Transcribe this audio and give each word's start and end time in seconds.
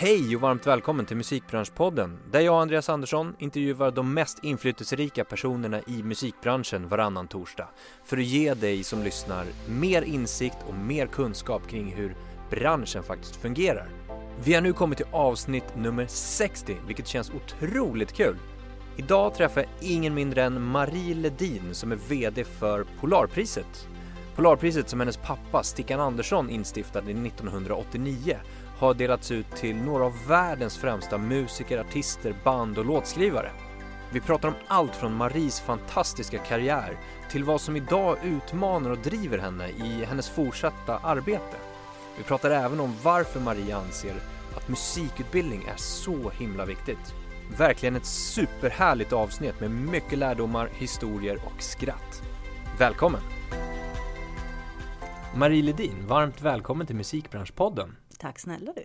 Hej 0.00 0.36
och 0.36 0.42
varmt 0.42 0.66
välkommen 0.66 1.06
till 1.06 1.16
Musikbranschpodden 1.16 2.18
där 2.30 2.40
jag 2.40 2.54
och 2.54 2.60
Andreas 2.60 2.88
Andersson 2.88 3.34
intervjuar 3.38 3.90
de 3.90 4.14
mest 4.14 4.44
inflytelserika 4.44 5.24
personerna 5.24 5.80
i 5.86 6.02
musikbranschen 6.02 6.88
varannan 6.88 7.28
torsdag 7.28 7.68
för 8.04 8.16
att 8.16 8.24
ge 8.24 8.54
dig 8.54 8.84
som 8.84 9.02
lyssnar 9.02 9.46
mer 9.68 10.02
insikt 10.02 10.56
och 10.68 10.74
mer 10.74 11.06
kunskap 11.06 11.68
kring 11.68 11.92
hur 11.92 12.16
branschen 12.50 13.02
faktiskt 13.02 13.36
fungerar. 13.36 13.88
Vi 14.44 14.54
har 14.54 14.60
nu 14.60 14.72
kommit 14.72 14.98
till 14.98 15.06
avsnitt 15.12 15.76
nummer 15.76 16.06
60 16.06 16.76
vilket 16.86 17.06
känns 17.06 17.30
otroligt 17.30 18.12
kul. 18.12 18.36
Idag 18.96 19.34
träffar 19.34 19.60
jag 19.60 19.90
ingen 19.90 20.14
mindre 20.14 20.44
än 20.44 20.62
Marie 20.62 21.14
Ledin 21.14 21.74
som 21.74 21.92
är 21.92 21.98
VD 22.08 22.44
för 22.44 22.86
Polarpriset. 23.00 23.88
Polarpriset 24.36 24.88
som 24.88 25.00
hennes 25.00 25.16
pappa 25.16 25.62
Stickan 25.62 26.00
Andersson 26.00 26.50
instiftade 26.50 27.10
1989 27.10 28.36
har 28.78 28.94
delats 28.94 29.30
ut 29.30 29.50
till 29.56 29.76
några 29.76 30.04
av 30.04 30.26
världens 30.26 30.78
främsta 30.78 31.18
musiker, 31.18 31.78
artister, 31.78 32.34
band 32.44 32.78
och 32.78 32.84
låtskrivare. 32.84 33.50
Vi 34.12 34.20
pratar 34.20 34.48
om 34.48 34.54
allt 34.66 34.96
från 34.96 35.14
Maries 35.14 35.60
fantastiska 35.60 36.38
karriär 36.38 36.96
till 37.30 37.44
vad 37.44 37.60
som 37.60 37.76
idag 37.76 38.18
utmanar 38.24 38.90
och 38.90 38.98
driver 38.98 39.38
henne 39.38 39.68
i 39.68 40.04
hennes 40.04 40.28
fortsatta 40.28 40.98
arbete. 40.98 41.56
Vi 42.18 42.24
pratar 42.24 42.50
även 42.50 42.80
om 42.80 42.94
varför 43.02 43.40
Marie 43.40 43.76
anser 43.76 44.14
att 44.56 44.68
musikutbildning 44.68 45.62
är 45.62 45.76
så 45.76 46.30
himla 46.30 46.64
viktigt. 46.64 47.14
Verkligen 47.58 47.96
ett 47.96 48.06
superhärligt 48.06 49.12
avsnitt 49.12 49.60
med 49.60 49.70
mycket 49.70 50.18
lärdomar, 50.18 50.68
historier 50.72 51.38
och 51.44 51.62
skratt. 51.62 52.22
Välkommen! 52.78 53.20
Marie 55.36 55.62
Ledin, 55.62 56.06
varmt 56.06 56.42
välkommen 56.42 56.86
till 56.86 56.96
Musikbranschpodden. 56.96 57.96
Tack 58.18 58.38
snälla 58.38 58.72
du. 58.72 58.84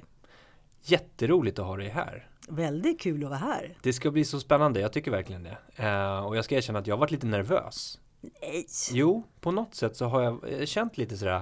Jätteroligt 0.81 1.59
att 1.59 1.65
ha 1.65 1.77
dig 1.77 1.89
här. 1.89 2.27
Väldigt 2.47 3.01
kul 3.01 3.23
att 3.23 3.29
vara 3.29 3.39
här. 3.39 3.77
Det 3.81 3.93
ska 3.93 4.11
bli 4.11 4.25
så 4.25 4.39
spännande, 4.39 4.79
jag 4.79 4.93
tycker 4.93 5.11
verkligen 5.11 5.43
det. 5.43 5.57
Uh, 5.79 6.25
och 6.25 6.37
jag 6.37 6.45
ska 6.45 6.55
erkänna 6.55 6.79
att 6.79 6.87
jag 6.87 6.95
har 6.95 6.99
varit 6.99 7.11
lite 7.11 7.27
nervös. 7.27 7.99
Nej. 8.21 8.65
Jo, 8.91 9.23
på 9.39 9.51
något 9.51 9.75
sätt 9.75 9.95
så 9.95 10.05
har 10.05 10.21
jag 10.21 10.67
känt 10.67 10.97
lite 10.97 11.17
sådär, 11.17 11.41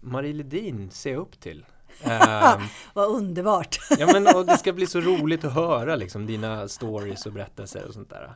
Marie 0.00 0.32
Ledin 0.32 0.90
ser 0.90 1.12
jag 1.12 1.20
upp 1.20 1.40
till. 1.40 1.66
Uh, 2.06 2.62
Vad 2.94 3.08
underbart! 3.08 3.78
ja 3.98 4.06
men 4.12 4.36
och 4.36 4.46
det 4.46 4.58
ska 4.58 4.72
bli 4.72 4.86
så 4.86 5.00
roligt 5.00 5.44
att 5.44 5.54
höra 5.54 5.96
liksom 5.96 6.26
dina 6.26 6.68
stories 6.68 7.26
och 7.26 7.32
berättelser 7.32 7.84
och 7.88 7.94
sånt 7.94 8.10
där. 8.10 8.34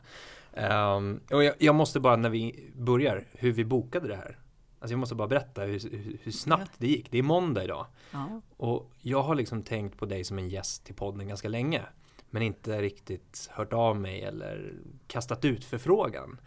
Um, 0.95 1.19
och 1.31 1.43
jag, 1.43 1.55
jag, 1.59 1.75
måste 1.75 1.99
bara 1.99 2.15
när 2.15 2.29
vi 2.29 2.69
börjar, 2.75 3.23
hur 3.31 3.51
vi 3.51 3.65
bokade 3.65 4.07
det 4.07 4.15
här. 4.15 4.37
Alltså 4.79 4.93
jag 4.93 4.99
måste 4.99 5.15
bara 5.15 5.27
berätta 5.27 5.61
hur, 5.61 6.19
hur, 6.23 6.31
snabbt 6.31 6.71
ja. 6.71 6.77
det 6.77 6.87
gick. 6.87 7.11
Det 7.11 7.17
är 7.17 7.23
måndag 7.23 7.63
idag. 7.63 7.85
Ja. 8.11 8.41
Och 8.57 8.91
jag 9.01 9.23
har 9.23 9.35
liksom 9.35 9.63
tänkt 9.63 9.97
på 9.97 10.05
dig 10.05 10.23
som 10.23 10.37
en 10.37 10.49
gäst 10.49 10.85
till 10.85 10.95
podden 10.95 11.27
ganska 11.27 11.49
länge. 11.49 11.81
Men 12.29 12.41
inte 12.41 12.81
riktigt 12.81 13.49
hört 13.51 13.73
av 13.73 13.99
mig 13.99 14.21
eller 14.21 14.73
kastat 15.07 15.45
ut 15.45 15.65
förfrågan. 15.65 16.39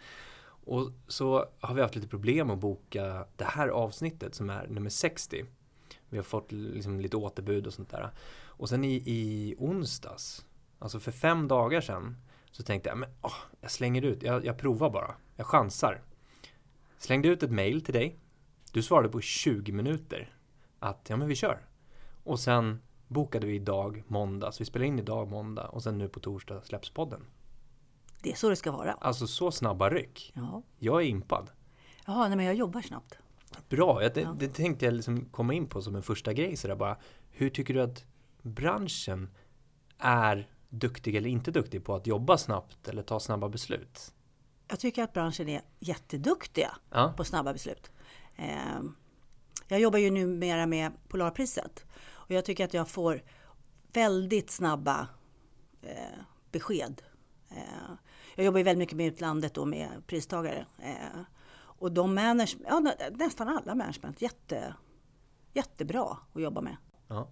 Och 0.69 0.93
så 1.07 1.47
har 1.61 1.75
vi 1.75 1.83
haft 1.83 1.95
lite 1.95 2.09
problem 2.09 2.51
att 2.51 2.59
boka 2.59 3.27
det 3.37 3.45
här 3.45 3.69
avsnittet 3.69 4.35
som 4.35 4.51
är 4.51 4.67
nummer 4.67 4.91
60. 4.91 5.45
Vi 6.09 6.17
har 6.17 6.25
fått 6.25 6.53
liksom 6.53 7.01
lite 7.01 7.17
återbud 7.17 7.67
och 7.67 7.75
sånt 7.75 7.91
där. 7.91 8.11
Och 8.45 8.69
sen 8.69 8.85
i, 8.85 8.95
i 8.95 9.55
onsdags, 9.59 10.47
alltså 10.79 11.01
för 11.01 11.13
fem 11.13 11.49
dagar 11.49 11.81
sedan, 11.81 12.17
så 12.51 12.63
tänkte 12.63 12.89
jag, 12.89 12.99
men 12.99 13.09
åh, 13.23 13.37
jag 13.61 13.71
slänger 13.71 14.03
ut, 14.03 14.23
jag, 14.23 14.45
jag 14.45 14.59
provar 14.59 14.91
bara, 14.91 15.15
jag 15.37 15.47
chansar. 15.47 16.03
Slängde 16.99 17.29
ut 17.29 17.43
ett 17.43 17.51
mail 17.51 17.85
till 17.85 17.95
dig 17.95 18.19
du 18.73 18.83
svarade 18.83 19.09
på 19.09 19.21
20 19.21 19.73
minuter 19.73 20.35
att 20.79 21.07
ja 21.09 21.17
men 21.17 21.29
vi 21.29 21.35
kör. 21.35 21.67
Och 22.25 22.41
sen 22.41 22.81
bokade 23.09 23.47
vi 23.47 23.55
idag 23.55 24.05
måndag, 24.07 24.53
så 24.53 24.59
vi 24.59 24.65
spelar 24.65 24.87
in 24.87 24.99
idag 24.99 25.29
måndag 25.29 25.69
och 25.69 25.83
sen 25.83 25.99
nu 25.99 26.09
på 26.09 26.21
torsdag 26.21 26.63
släpps 26.65 26.91
podden. 26.91 27.25
Det 28.23 28.33
är 28.33 28.37
så 28.37 28.49
det 28.49 28.57
ska 28.57 28.73
vara. 28.73 28.93
Alltså 28.93 29.27
så 29.27 29.51
snabba 29.51 29.91
ryck. 29.91 30.33
Ja. 30.35 30.63
Jag 30.79 31.03
är 31.03 31.07
impad. 31.07 31.51
Jaha, 32.07 32.29
nej 32.29 32.37
men 32.37 32.47
jag 32.47 32.55
jobbar 32.55 32.81
snabbt. 32.81 33.19
Bra, 33.69 34.03
jag, 34.03 34.15
det, 34.15 34.21
ja. 34.21 34.37
det 34.39 34.49
tänkte 34.49 34.85
jag 34.85 34.95
liksom 34.95 35.25
komma 35.25 35.55
in 35.55 35.67
på 35.67 35.83
som 35.83 35.97
en 35.97 36.03
första 36.03 36.33
grej. 36.33 36.57
Så 36.57 36.77
bara, 36.77 36.97
hur 37.31 37.51
tycker 37.51 37.75
du 37.75 37.83
att 37.83 38.05
branschen 38.43 39.31
är 39.99 40.49
duktig 40.69 41.15
eller 41.15 41.31
inte 41.31 41.51
duktig 41.51 41.85
på 41.85 41.95
att 41.95 42.07
jobba 42.07 42.39
snabbt 42.39 42.89
eller 42.89 43.03
ta 43.03 43.21
snabba 43.21 43.49
beslut? 43.49 44.15
Jag 44.69 44.81
tycker 44.81 45.03
att 45.03 45.13
branschen 45.13 45.49
är 45.49 45.63
jätteduktiga 45.79 46.77
ja. 46.91 47.15
på 47.17 47.25
snabba 47.25 47.53
beslut. 47.53 47.91
Eh, 48.37 48.81
jag 49.69 49.81
jobbar 49.81 49.99
ju 49.99 50.11
numera 50.11 50.67
med 50.67 50.93
Polarpriset 51.09 51.87
och 52.11 52.31
jag 52.31 52.45
tycker 52.45 52.65
att 52.65 52.75
jag 52.75 52.89
får 52.89 53.23
väldigt 53.93 54.51
snabba 54.51 55.09
eh, 55.83 56.19
besked. 56.53 57.03
Eh, 57.51 57.95
jag 58.35 58.45
jobbar 58.45 58.59
ju 58.59 58.65
väldigt 58.65 58.79
mycket 58.79 58.97
med 58.97 59.07
utlandet 59.07 59.59
och 59.59 59.69
med 59.69 59.89
pristagare. 60.07 60.67
och 61.53 61.93
de 61.93 62.15
manage, 62.15 62.57
ja, 62.67 62.95
nästan 63.13 63.49
alla 63.49 63.75
management, 63.75 64.23
jätte, 64.23 64.75
jättebra 65.53 66.17
att 66.35 66.43
jobba 66.43 66.61
med. 66.61 66.77
Ja. 67.09 67.29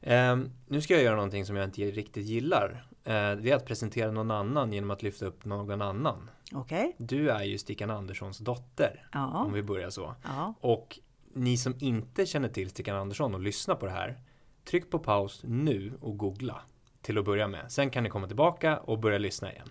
Eh, 0.00 0.38
nu 0.68 0.80
ska 0.80 0.94
jag 0.94 1.02
göra 1.02 1.16
någonting 1.16 1.46
som 1.46 1.56
jag 1.56 1.64
inte 1.64 1.82
riktigt 1.82 2.26
gillar. 2.26 2.86
Eh, 3.04 3.12
det 3.12 3.50
är 3.50 3.54
att 3.54 3.66
presentera 3.66 4.10
någon 4.10 4.30
annan 4.30 4.72
genom 4.72 4.90
att 4.90 5.02
lyfta 5.02 5.26
upp 5.26 5.44
någon 5.44 5.82
annan. 5.82 6.30
Okay. 6.52 6.92
Du 6.98 7.30
är 7.30 7.42
ju 7.42 7.58
Stickan 7.58 7.90
Anderssons 7.90 8.38
dotter. 8.38 9.08
Ja. 9.12 9.44
Om 9.44 9.52
vi 9.52 9.62
börjar 9.62 9.90
så. 9.90 10.14
Ja. 10.24 10.54
Och 10.60 10.98
ni 11.34 11.56
som 11.56 11.74
inte 11.78 12.26
känner 12.26 12.48
till 12.48 12.70
Stickan 12.70 12.96
Andersson 12.96 13.34
och 13.34 13.40
lyssnar 13.40 13.74
på 13.74 13.86
det 13.86 13.92
här. 13.92 14.20
Tryck 14.64 14.90
på 14.90 14.98
paus 14.98 15.40
nu 15.44 15.98
och 16.00 16.18
googla. 16.18 16.62
Till 17.02 17.18
att 17.18 17.24
börja 17.24 17.48
med. 17.48 17.72
Sen 17.72 17.90
kan 17.90 18.02
ni 18.02 18.10
komma 18.10 18.26
tillbaka 18.26 18.78
och 18.78 18.98
börja 18.98 19.18
lyssna 19.18 19.52
igen. 19.52 19.68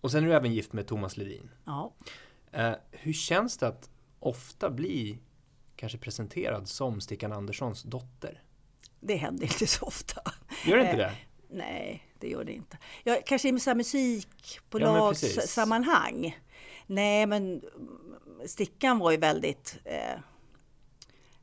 Och 0.00 0.10
sen 0.10 0.24
är 0.24 0.28
du 0.28 0.34
även 0.34 0.52
gift 0.52 0.72
med 0.72 0.86
Thomas 0.86 1.16
Ledin. 1.16 1.50
Ja. 1.64 1.94
Eh, 2.52 2.72
hur 2.90 3.12
känns 3.12 3.58
det 3.58 3.68
att 3.68 3.90
ofta 4.18 4.70
bli 4.70 5.18
kanske 5.76 5.98
presenterad 5.98 6.68
som 6.68 7.00
Stickan 7.00 7.32
Anderssons 7.32 7.82
dotter? 7.82 8.42
Det 9.00 9.16
händer 9.16 9.44
inte 9.44 9.66
så 9.66 9.86
ofta. 9.86 10.22
Gör 10.66 10.76
det 10.76 10.84
inte 10.84 10.96
det? 10.96 11.12
Nej, 11.50 12.08
det 12.18 12.28
gör 12.28 12.44
det 12.44 12.52
inte. 12.52 12.78
Jag, 13.04 13.26
kanske 13.26 13.48
i 13.48 13.60
så 13.60 13.74
musik 13.74 14.60
på 14.70 14.80
ja. 14.80 15.14
Nej, 16.86 17.26
men 17.26 17.62
Stickan 18.46 18.98
var 18.98 19.10
ju 19.10 19.16
väldigt... 19.16 19.78
Eh, 19.84 20.12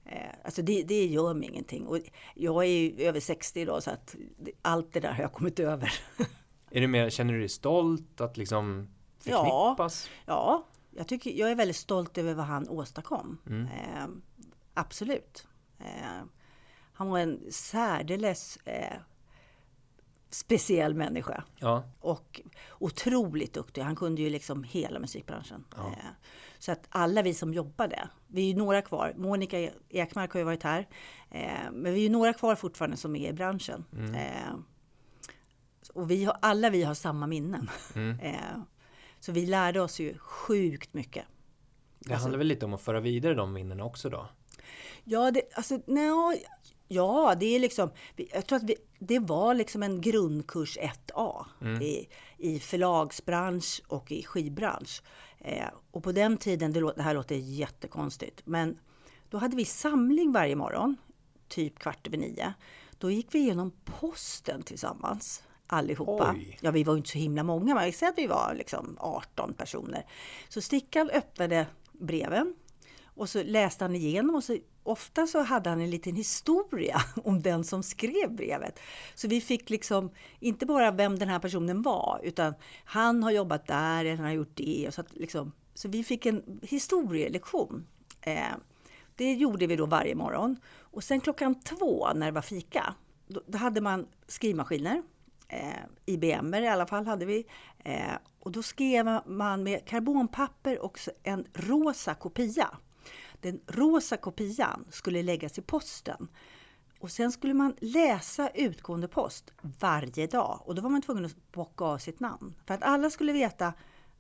eh, 0.06 0.32
alltså 0.44 0.62
det, 0.62 0.84
det 0.84 1.06
gör 1.06 1.34
mig 1.34 1.50
ingenting. 1.50 1.88
Och 1.88 2.00
jag 2.36 2.64
är 2.64 2.68
ju 2.68 3.08
över 3.08 3.20
60 3.20 3.60
idag 3.60 3.84
så 3.84 3.92
att 3.92 4.16
allt 4.62 4.94
det 4.94 5.00
där 5.00 5.12
har 5.12 5.22
jag 5.22 5.34
kommit 5.34 5.60
över. 5.60 5.94
Är 6.72 6.82
du 6.82 6.88
mer, 6.88 7.10
känner 7.10 7.34
du 7.34 7.40
dig 7.40 7.50
stolt 7.50 8.22
att 8.22 8.38
liksom 8.38 8.88
förknippas? 9.20 10.10
Ja, 10.26 10.34
ja 10.34 10.66
jag, 10.96 11.08
tycker, 11.08 11.32
jag 11.32 11.52
är 11.52 11.56
väldigt 11.56 11.76
stolt 11.76 12.18
över 12.18 12.34
vad 12.34 12.46
han 12.46 12.70
åstadkom. 12.70 13.38
Mm. 13.48 13.66
Eh, 13.66 14.08
absolut. 14.74 15.48
Eh, 15.80 16.24
han 16.94 17.10
var 17.10 17.20
en 17.20 17.52
särdeles 17.52 18.58
eh, 18.58 18.98
speciell 20.36 20.96
människa. 20.96 21.44
Ja. 21.60 21.84
Och 22.00 22.42
otroligt 22.80 23.54
duktig. 23.54 23.82
Han 23.82 23.96
kunde 23.96 24.22
ju 24.22 24.30
liksom 24.30 24.64
hela 24.64 25.00
musikbranschen. 25.00 25.64
Ja. 25.76 25.88
Eh, 25.88 26.06
så 26.60 26.72
att 26.72 26.88
alla 26.90 27.22
vi 27.22 27.34
som 27.34 27.54
jobbade, 27.54 28.10
vi 28.28 28.42
är 28.42 28.48
ju 28.48 28.56
några 28.56 28.82
kvar. 28.82 29.14
Monica 29.18 29.70
Ekmark 29.90 30.32
har 30.32 30.40
ju 30.40 30.44
varit 30.44 30.64
här. 30.64 30.88
Eh, 31.32 31.72
men 31.72 31.94
vi 31.94 32.00
är 32.00 32.04
ju 32.04 32.10
några 32.10 32.34
kvar 32.34 32.56
fortfarande 32.56 32.98
som 32.98 33.16
är 33.16 33.30
i 33.30 33.34
branschen. 33.34 33.86
Mm. 33.94 34.16
Eh, 34.16 34.56
och 35.94 36.12
vi 36.12 36.26
har, 36.26 36.38
alla 36.42 36.70
vi 36.70 36.84
har 36.84 36.94
samma 36.94 37.28
minnen. 37.28 37.70
Mm. 37.96 38.18
Så 39.20 39.32
vi 39.32 39.46
lärde 39.46 39.82
oss 39.82 40.00
ju 40.00 40.18
sjukt 40.18 40.94
mycket. 40.94 41.26
Det 42.00 42.14
alltså, 42.14 42.24
handlar 42.24 42.38
väl 42.38 42.48
lite 42.48 42.66
om 42.66 42.74
att 42.74 42.82
föra 42.82 43.00
vidare 43.00 43.34
de 43.34 43.54
minnena 43.54 43.84
också 43.84 44.10
då? 44.10 44.30
Ja, 45.04 45.32
det, 45.32 45.42
alltså, 45.54 45.80
nej, 45.86 46.12
Ja, 46.88 47.36
det 47.40 47.46
är 47.46 47.60
liksom, 47.60 47.90
jag 48.16 48.46
tror 48.48 48.58
att 48.58 48.64
vi, 48.64 48.76
det 49.00 49.20
var 49.20 49.54
liksom 49.54 49.84
en 49.84 50.02
grundkurs 50.02 50.78
1A 50.78 51.46
mm. 51.62 51.82
i, 51.82 52.10
i 52.38 52.60
förlagsbransch 52.60 53.82
och 53.88 54.12
i 54.12 54.24
skivbransch. 54.24 55.02
Eh, 55.40 55.68
och 55.92 56.04
på 56.04 56.12
den 56.12 56.38
tiden, 56.38 56.74
det, 56.74 56.94
det, 56.96 57.02
här 57.02 57.14
låter 57.14 57.36
jättekonstigt, 57.36 58.42
men 58.46 58.78
då 59.30 59.38
hade 59.38 59.56
vi 59.56 59.66
samling 59.66 60.32
varje 60.32 60.56
morgon, 60.56 60.96
typ 61.48 61.80
kvart 61.80 62.08
över 62.08 62.18
nio. 62.18 62.54
Då 62.98 63.12
gick 63.12 63.28
vi 63.36 63.40
igenom 63.40 63.72
posten 63.86 64.64
tillsammans 64.64 65.44
allihopa. 65.68 66.34
Oj. 66.38 66.58
Ja, 66.62 66.72
vi 66.72 66.84
var 66.84 66.98
inte 66.98 67.10
så 67.10 67.18
himla 67.18 67.44
många, 67.44 67.76
men 67.76 67.86
vi 67.86 67.92
säger 67.92 68.12
att 68.12 68.18
vi 68.18 68.28
var 68.28 68.54
liksom 68.58 68.98
18 69.00 69.54
personer. 69.54 70.06
Så 70.50 70.62
Stickan 70.62 71.10
öppnade 71.10 71.68
breven 71.92 72.56
och 73.04 73.30
så 73.30 73.44
läste 73.44 73.84
han 73.84 73.96
igenom 73.96 74.36
och 74.36 74.44
så 74.44 74.58
ofta 74.86 75.28
så 75.28 75.42
hade 75.42 75.70
han 75.70 75.82
en 75.82 75.90
liten 75.90 76.16
historia 76.16 77.02
om 77.24 77.42
den 77.42 77.64
som 77.64 77.84
skrev 77.84 78.32
brevet. 78.36 78.80
Så 79.16 79.28
vi 79.28 79.42
fick 79.42 79.70
liksom 79.70 80.10
inte 80.40 80.66
bara 80.66 80.92
vem 80.92 81.20
den 81.20 81.30
här 81.30 81.40
personen 81.40 81.82
var, 81.82 82.20
utan 82.24 82.54
han 82.86 83.24
har 83.24 83.32
jobbat 83.32 83.68
där, 83.68 84.06
eller 84.06 84.16
han 84.16 84.26
har 84.26 84.34
gjort 84.34 84.56
det. 84.56 84.90
Så, 84.94 85.02
att 85.02 85.16
liksom, 85.16 85.52
så 85.74 85.88
vi 85.90 86.04
fick 86.04 86.26
en 86.26 86.60
historielektion. 86.62 87.88
Eh, 88.22 88.56
det 89.16 89.34
gjorde 89.34 89.68
vi 89.68 89.76
då 89.76 89.86
varje 89.86 90.16
morgon. 90.16 90.58
Och 90.80 91.04
sen 91.04 91.22
klockan 91.22 91.60
två 91.60 92.14
när 92.16 92.26
det 92.26 92.32
var 92.32 92.42
fika, 92.42 92.96
då, 93.28 93.42
då 93.48 93.58
hade 93.58 93.82
man 93.82 94.08
skrivmaskiner. 94.28 95.04
Eh, 95.48 95.84
IBM 96.06 96.54
i 96.54 96.68
alla 96.68 96.88
fall 96.88 97.06
hade 97.06 97.26
vi. 97.26 97.46
Eh, 97.80 98.14
och 98.40 98.52
då 98.52 98.64
skrev 98.64 99.20
man 99.26 99.64
med 99.64 99.86
karbonpapper 99.86 100.80
och 100.80 101.00
en 101.24 101.48
rosa 101.54 102.14
kopia. 102.14 102.78
Den 103.42 103.60
rosa 103.68 104.18
kopian 104.18 104.86
skulle 104.90 105.24
läggas 105.24 105.58
i 105.58 105.62
posten. 105.62 106.28
Och 107.00 107.12
sen 107.12 107.32
skulle 107.32 107.54
man 107.54 107.76
läsa 107.80 108.50
utgående 108.50 109.08
post 109.08 109.54
varje 109.80 110.28
dag. 110.28 110.62
Och 110.66 110.76
då 110.76 110.82
var 110.82 110.90
man 110.90 111.02
tvungen 111.02 111.26
att 111.26 111.52
bocka 111.52 111.86
av 111.86 111.98
sitt 111.98 112.20
namn. 112.20 112.56
För 112.66 112.74
att 112.74 112.84
alla 112.84 113.10
skulle 113.10 113.34
veta 113.34 113.74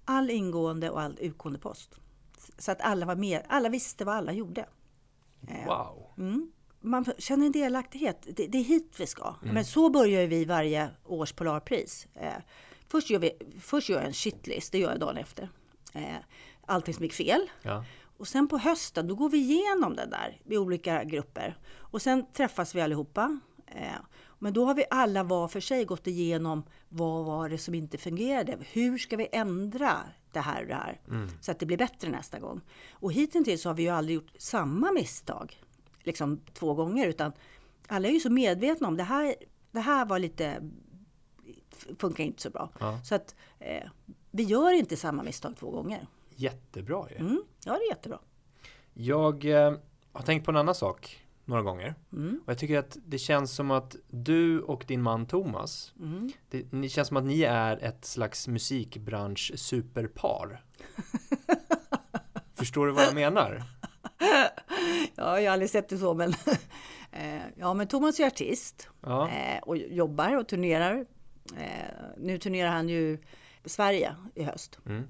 all 0.05 0.29
ingående 0.29 0.89
och 0.89 1.01
all 1.01 1.17
utgående 1.21 1.59
post. 1.59 1.99
Så 2.57 2.71
att 2.71 2.81
alla, 2.81 3.05
var 3.05 3.15
med, 3.15 3.41
alla 3.47 3.69
visste 3.69 4.05
vad 4.05 4.15
alla 4.15 4.31
gjorde. 4.31 4.65
Eh, 5.47 5.67
wow! 5.67 6.11
Mm. 6.17 6.51
Man 6.81 7.05
känner 7.17 7.45
en 7.45 7.51
delaktighet. 7.51 8.27
Det, 8.35 8.47
det 8.47 8.57
är 8.57 8.63
hit 8.63 8.93
vi 8.97 9.07
ska. 9.07 9.35
Mm. 9.41 9.53
Men 9.53 9.65
så 9.65 9.89
börjar 9.89 10.27
vi 10.27 10.45
varje 10.45 10.89
års 11.05 11.33
Polarpris. 11.33 12.07
Eh, 12.13 12.33
först, 12.87 13.09
gör 13.09 13.19
vi, 13.19 13.31
först 13.59 13.89
gör 13.89 13.97
jag 13.97 14.07
en 14.07 14.13
shitlist, 14.13 14.71
det 14.71 14.77
gör 14.77 14.89
jag 14.89 14.99
dagen 14.99 15.17
efter. 15.17 15.49
Eh, 15.93 16.15
allting 16.65 16.93
som 16.93 17.03
gick 17.03 17.13
fel. 17.13 17.49
Ja. 17.61 17.85
Och 18.17 18.27
sen 18.27 18.47
på 18.47 18.57
hösten, 18.57 19.07
då 19.07 19.15
går 19.15 19.29
vi 19.29 19.37
igenom 19.37 19.95
det 19.95 20.05
där 20.05 20.41
i 20.45 20.57
olika 20.57 21.03
grupper. 21.03 21.57
Och 21.77 22.01
sen 22.01 22.25
träffas 22.33 22.75
vi 22.75 22.81
allihopa. 22.81 23.39
Men 24.39 24.53
då 24.53 24.65
har 24.65 24.75
vi 24.75 24.85
alla 24.89 25.23
var 25.23 25.47
för 25.47 25.59
sig 25.59 25.85
gått 25.85 26.07
igenom 26.07 26.63
vad 26.89 27.25
var 27.25 27.49
det 27.49 27.57
som 27.57 27.75
inte 27.75 27.97
fungerade? 27.97 28.57
Hur 28.71 28.97
ska 28.97 29.17
vi 29.17 29.27
ändra 29.31 29.97
det 30.31 30.39
här 30.39 30.61
och 30.61 30.67
det 30.67 30.73
här 30.73 31.01
mm. 31.07 31.29
så 31.41 31.51
att 31.51 31.59
det 31.59 31.65
blir 31.65 31.77
bättre 31.77 32.09
nästa 32.09 32.39
gång? 32.39 32.61
Och 32.91 33.13
hittills 33.13 33.65
har 33.65 33.73
vi 33.73 33.83
ju 33.83 33.89
aldrig 33.89 34.15
gjort 34.15 34.31
samma 34.37 34.91
misstag 34.91 35.61
liksom 36.03 36.39
två 36.53 36.73
gånger 36.73 37.07
utan 37.07 37.31
alla 37.87 38.07
är 38.07 38.11
ju 38.11 38.19
så 38.19 38.29
medvetna 38.29 38.87
om 38.87 38.97
det 38.97 39.03
här. 39.03 39.35
Det 39.71 39.79
här 39.79 40.05
var 40.05 40.19
lite 40.19 40.69
funkar 41.99 42.23
inte 42.23 42.41
så 42.41 42.49
bra. 42.49 42.69
Ja. 42.79 42.99
Så 43.03 43.15
att 43.15 43.35
eh, 43.59 43.89
vi 44.31 44.43
gör 44.43 44.71
inte 44.71 44.97
samma 44.97 45.23
misstag 45.23 45.55
två 45.57 45.71
gånger. 45.71 46.07
Jättebra 46.35 47.07
ju. 47.09 47.15
Mm, 47.15 47.43
ja, 47.65 47.73
det 47.73 47.85
är 47.85 47.89
jättebra. 47.89 48.19
Jag 48.93 49.45
eh, 49.45 49.73
har 50.11 50.21
tänkt 50.21 50.45
på 50.45 50.51
en 50.51 50.57
annan 50.57 50.75
sak 50.75 51.25
några 51.45 51.61
gånger. 51.61 51.95
Mm. 52.13 52.41
Och 52.45 52.51
jag 52.51 52.57
tycker 52.57 52.79
att 52.79 52.97
det 53.05 53.17
känns 53.17 53.55
som 53.55 53.71
att 53.71 53.95
du 54.09 54.61
och 54.61 54.83
din 54.87 55.01
man 55.01 55.25
Thomas, 55.25 55.93
mm. 55.99 56.31
det, 56.49 56.63
det 56.71 56.89
känns 56.89 57.07
som 57.07 57.17
att 57.17 57.23
ni 57.23 57.41
är 57.41 57.83
ett 57.83 58.05
slags 58.05 58.47
musikbransch 58.47 59.51
superpar. 59.55 60.63
Förstår 62.55 62.85
du 62.85 62.91
vad 62.91 63.03
jag 63.03 63.15
menar? 63.15 63.63
Ja, 65.15 65.39
jag 65.39 65.49
har 65.49 65.53
aldrig 65.53 65.69
sett 65.69 65.89
det 65.89 65.97
så, 65.97 66.13
men 66.13 66.29
eh, 67.11 67.41
ja, 67.55 67.73
men 67.73 67.87
Thomas 67.87 68.19
är 68.19 68.27
artist 68.27 68.89
ja. 69.01 69.29
Eh, 69.29 69.59
och 69.63 69.77
jobbar 69.77 70.37
och 70.37 70.47
turnerar. 70.47 71.05
Eh, 71.57 71.95
nu 72.17 72.37
turnerar 72.37 72.69
han 72.69 72.89
ju 72.89 73.17
Sverige 73.65 74.15
i 74.35 74.43
höst. 74.43 74.79
Mm. 74.85 75.07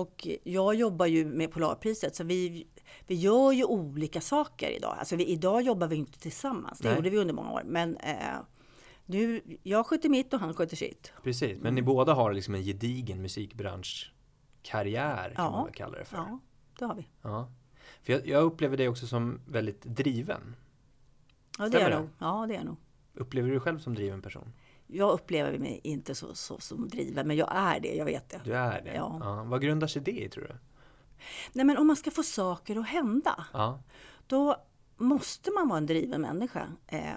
Och 0.00 0.28
jag 0.44 0.74
jobbar 0.74 1.06
ju 1.06 1.24
med 1.24 1.50
Polarpriset, 1.50 2.16
så 2.16 2.24
vi 2.24 2.66
vi 3.06 3.14
gör 3.14 3.52
ju 3.52 3.64
olika 3.64 4.20
saker 4.20 4.70
idag. 4.70 4.96
Alltså 4.98 5.16
vi, 5.16 5.26
idag 5.26 5.62
jobbar 5.62 5.88
vi 5.88 5.96
inte 5.96 6.18
tillsammans, 6.18 6.78
det 6.78 6.88
Nej. 6.88 6.96
gjorde 6.96 7.10
vi 7.10 7.18
under 7.18 7.34
många 7.34 7.52
år. 7.52 7.62
Men 7.64 7.96
eh, 7.96 8.36
nu, 9.06 9.42
jag 9.62 9.86
sköter 9.86 10.08
mitt 10.08 10.34
och 10.34 10.40
han 10.40 10.54
sköter 10.54 10.76
sitt. 10.76 11.12
Precis, 11.22 11.58
men 11.60 11.74
ni 11.74 11.82
båda 11.82 12.14
har 12.14 12.32
liksom 12.32 12.54
en 12.54 12.62
gedigen 12.62 13.22
musikbranschkarriär 13.22 15.32
kan 15.34 15.44
ja. 15.44 15.50
man 15.50 15.64
väl 15.64 15.74
kalla 15.74 15.98
det 15.98 16.04
för. 16.04 16.16
Ja, 16.16 16.38
det 16.78 16.84
har 16.84 16.94
vi. 16.94 17.08
Ja. 17.22 17.50
För 18.02 18.12
jag, 18.12 18.26
jag 18.26 18.42
upplever 18.42 18.76
dig 18.76 18.88
också 18.88 19.06
som 19.06 19.40
väldigt 19.46 19.82
driven. 19.82 20.56
Ja, 21.58 21.68
det 21.68 21.80
är 21.80 21.90
jag 21.90 22.00
nog. 22.00 22.08
Ja, 22.18 22.46
det 22.48 22.56
är 22.56 22.64
nog. 22.64 22.76
Upplever 23.14 23.48
du 23.48 23.54
dig 23.54 23.60
själv 23.60 23.78
som 23.78 23.94
driven 23.94 24.22
person? 24.22 24.52
Jag 24.86 25.12
upplever 25.12 25.58
mig 25.58 25.80
inte 25.84 26.14
så, 26.14 26.34
så 26.34 26.58
som 26.58 26.88
driven, 26.88 27.26
men 27.26 27.36
jag 27.36 27.48
är 27.56 27.80
det, 27.80 27.94
jag 27.94 28.04
vet 28.04 28.28
det. 28.28 28.40
Du 28.44 28.56
är 28.56 28.82
det? 28.82 28.94
Ja. 28.94 29.18
ja. 29.20 29.44
Vad 29.44 29.62
grundar 29.62 29.86
sig 29.86 30.02
det 30.02 30.24
i 30.24 30.28
tror 30.28 30.44
du? 30.44 30.56
Nej, 31.52 31.64
men 31.64 31.76
om 31.76 31.86
man 31.86 31.96
ska 31.96 32.10
få 32.10 32.22
saker 32.22 32.76
att 32.76 32.86
hända, 32.86 33.46
ja. 33.52 33.82
då 34.26 34.56
måste 34.96 35.50
man 35.50 35.68
vara 35.68 35.78
en 35.78 35.86
driven 35.86 36.20
människa. 36.20 36.66
Eh, 36.86 37.14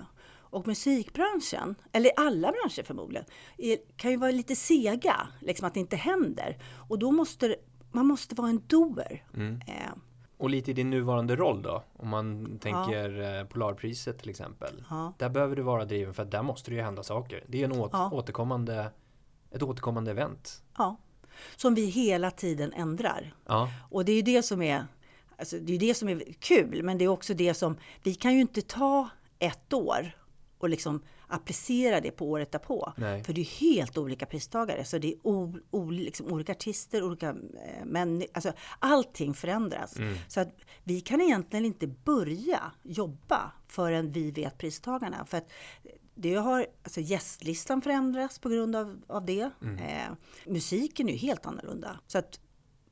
och 0.51 0.67
musikbranschen, 0.67 1.75
eller 1.91 2.11
alla 2.17 2.51
branscher 2.51 2.83
förmodligen, 2.83 3.25
är, 3.57 3.77
kan 3.95 4.11
ju 4.11 4.17
vara 4.17 4.31
lite 4.31 4.55
sega, 4.55 5.27
liksom 5.41 5.67
att 5.67 5.73
det 5.73 5.79
inte 5.79 5.95
händer. 5.95 6.57
Och 6.89 6.99
då 6.99 7.11
måste 7.11 7.55
man 7.91 8.05
måste 8.05 8.35
vara 8.35 8.49
en 8.49 8.63
doer. 8.67 9.25
Mm. 9.33 9.61
Eh. 9.67 9.91
Och 10.39 10.49
lite 10.49 10.71
i 10.71 10.73
din 10.73 10.89
nuvarande 10.89 11.35
roll 11.35 11.61
då, 11.61 11.83
om 11.93 12.09
man 12.09 12.59
tänker 12.59 13.09
ja. 13.09 13.39
Eh, 13.39 13.45
Polarpriset 13.45 14.19
till 14.19 14.29
exempel. 14.29 14.83
Ja. 14.89 15.13
Där 15.17 15.29
behöver 15.29 15.55
du 15.55 15.61
vara 15.61 15.85
driven 15.85 16.13
för 16.13 16.23
att 16.23 16.31
där 16.31 16.43
måste 16.43 16.71
det 16.71 16.75
ju 16.75 16.81
hända 16.81 17.03
saker. 17.03 17.43
Det 17.47 17.61
är 17.61 17.65
en 17.65 17.71
åt, 17.71 17.89
ja. 17.93 18.11
återkommande, 18.13 18.91
ett 19.51 19.63
återkommande 19.63 20.11
event. 20.11 20.63
Ja 20.77 20.97
som 21.55 21.75
vi 21.75 21.85
hela 21.85 22.31
tiden 22.31 22.73
ändrar. 22.73 23.33
Ja. 23.45 23.69
Och 23.89 24.05
det 24.05 24.11
är 24.11 24.15
ju 24.15 24.21
det 24.21 24.43
som 24.43 24.61
är, 24.61 24.85
alltså 25.37 25.57
det 25.57 25.75
är 25.75 25.79
det 25.79 25.93
som 25.93 26.09
är 26.09 26.23
kul, 26.39 26.83
men 26.83 26.97
det 26.97 27.05
är 27.05 27.09
också 27.09 27.33
det 27.33 27.53
som, 27.53 27.77
vi 28.03 28.15
kan 28.15 28.33
ju 28.33 28.41
inte 28.41 28.61
ta 28.61 29.09
ett 29.39 29.73
år 29.73 30.17
och 30.57 30.69
liksom 30.69 31.01
applicera 31.29 32.01
det 32.01 32.11
på 32.11 32.29
året 32.29 32.51
därpå. 32.51 32.93
Nej. 32.97 33.23
För 33.23 33.33
det 33.33 33.41
är 33.41 33.59
helt 33.59 33.97
olika 33.97 34.25
pristagare. 34.25 34.85
Så 34.85 34.97
det 34.97 35.07
är 35.07 35.15
o, 35.23 35.55
o, 35.71 35.89
liksom 35.89 36.27
olika 36.27 36.51
artister, 36.51 37.03
olika 37.03 37.29
eh, 37.29 37.85
män, 37.85 38.23
alltså 38.33 38.53
allting 38.79 39.33
förändras. 39.33 39.97
Mm. 39.97 40.17
Så 40.27 40.39
att 40.39 40.49
vi 40.83 41.01
kan 41.01 41.21
egentligen 41.21 41.65
inte 41.65 41.87
börja 41.87 42.71
jobba 42.83 43.51
förrän 43.67 44.11
vi 44.11 44.31
vet 44.31 44.57
pristagarna. 44.57 45.25
För 45.25 45.37
att 45.37 45.51
det 46.15 46.35
har, 46.35 46.67
alltså 46.83 47.01
gästlistan 47.01 47.81
förändras 47.81 48.39
på 48.39 48.49
grund 48.49 48.75
av, 48.75 49.01
av 49.07 49.25
det. 49.25 49.49
Mm. 49.61 49.77
Eh, 49.77 50.15
musiken 50.45 51.09
är 51.09 51.13
ju 51.13 51.17
helt 51.17 51.45
annorlunda. 51.45 51.99
Så 52.07 52.17
att 52.17 52.39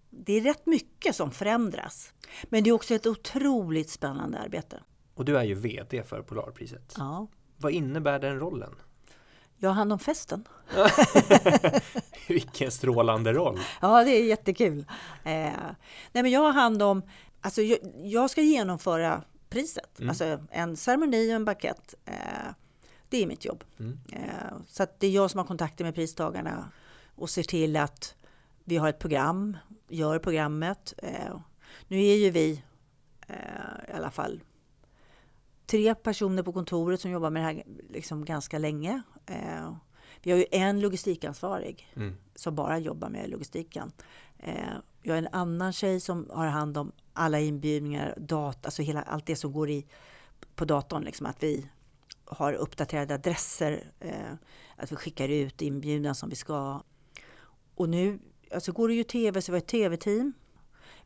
det 0.09 0.33
är 0.33 0.41
rätt 0.41 0.65
mycket 0.65 1.15
som 1.15 1.31
förändras. 1.31 2.13
Men 2.43 2.63
det 2.63 2.69
är 2.69 2.71
också 2.71 2.95
ett 2.95 3.05
otroligt 3.05 3.89
spännande 3.89 4.39
arbete. 4.39 4.83
Och 5.13 5.25
du 5.25 5.37
är 5.37 5.43
ju 5.43 5.55
VD 5.55 6.03
för 6.03 6.21
Polarpriset. 6.21 6.93
Ja. 6.97 7.27
Vad 7.57 7.71
innebär 7.71 8.19
den 8.19 8.39
rollen? 8.39 8.75
Jag 9.57 9.69
har 9.69 9.75
hand 9.75 9.93
om 9.93 9.99
festen. 9.99 10.47
Vilken 12.27 12.71
strålande 12.71 13.33
roll! 13.33 13.59
Ja, 13.81 14.03
det 14.03 14.11
är 14.11 14.23
jättekul. 14.23 14.85
Eh, 15.23 15.51
nej, 16.11 16.23
men 16.23 16.31
jag 16.31 16.41
har 16.41 16.53
hand 16.53 16.81
om, 16.81 17.01
alltså 17.41 17.61
jag, 17.61 17.79
jag 18.03 18.29
ska 18.29 18.41
genomföra 18.41 19.23
priset, 19.49 19.99
mm. 19.99 20.09
alltså 20.09 20.39
en 20.51 20.77
ceremoni 20.77 21.31
och 21.31 21.35
en 21.35 21.45
bakett. 21.45 21.95
Eh, 22.05 22.13
det 23.09 23.23
är 23.23 23.27
mitt 23.27 23.45
jobb. 23.45 23.63
Mm. 23.79 23.99
Eh, 24.11 24.57
så 24.67 24.85
det 24.99 25.07
är 25.07 25.11
jag 25.11 25.31
som 25.31 25.37
har 25.37 25.45
kontakter 25.45 25.85
med 25.85 25.95
pristagarna 25.95 26.71
och 27.15 27.29
ser 27.29 27.43
till 27.43 27.77
att 27.77 28.15
vi 28.63 28.77
har 28.77 28.89
ett 28.89 28.99
program, 28.99 29.57
gör 29.87 30.19
programmet. 30.19 30.93
Eh, 30.97 31.39
nu 31.87 32.03
är 32.03 32.15
ju 32.15 32.31
vi 32.31 32.63
eh, 33.27 33.35
i 33.89 33.93
alla 33.93 34.11
fall 34.11 34.41
tre 35.67 35.95
personer 35.95 36.43
på 36.43 36.53
kontoret 36.53 37.01
som 37.01 37.11
jobbar 37.11 37.29
med 37.29 37.41
det 37.41 37.45
här 37.45 37.63
liksom 37.89 38.25
ganska 38.25 38.57
länge. 38.57 39.01
Vi 40.23 40.31
har 40.31 40.37
ju 40.37 40.45
en 40.51 40.79
logistikansvarig 40.79 41.93
mm. 41.95 42.15
som 42.35 42.55
bara 42.55 42.77
jobbar 42.79 43.09
med 43.09 43.29
logistiken. 43.29 43.91
Vi 45.01 45.11
har 45.11 45.17
en 45.17 45.27
annan 45.31 45.73
tjej 45.73 45.99
som 45.99 46.29
har 46.33 46.47
hand 46.47 46.77
om 46.77 46.91
alla 47.13 47.39
inbjudningar, 47.39 48.13
data, 48.17 48.67
alltså 48.67 48.81
hela, 48.81 49.01
allt 49.01 49.25
det 49.25 49.35
som 49.35 49.53
går 49.53 49.69
i 49.69 49.85
på 50.55 50.65
datorn. 50.65 51.03
Liksom, 51.03 51.25
att 51.25 51.43
vi 51.43 51.69
har 52.25 52.53
uppdaterade 52.53 53.13
adresser, 53.13 53.91
eh, 53.99 54.33
att 54.75 54.91
vi 54.91 54.95
skickar 54.95 55.29
ut 55.29 55.61
inbjudan 55.61 56.15
som 56.15 56.29
vi 56.29 56.35
ska. 56.35 56.83
Och 57.75 57.89
nu 57.89 58.19
alltså 58.53 58.71
går 58.71 58.87
det 58.87 58.93
ju 58.93 59.03
tv, 59.03 59.41
så 59.41 59.51
vi 59.51 59.55
har 59.55 59.61
ett 59.61 59.67
tv-team. 59.67 60.33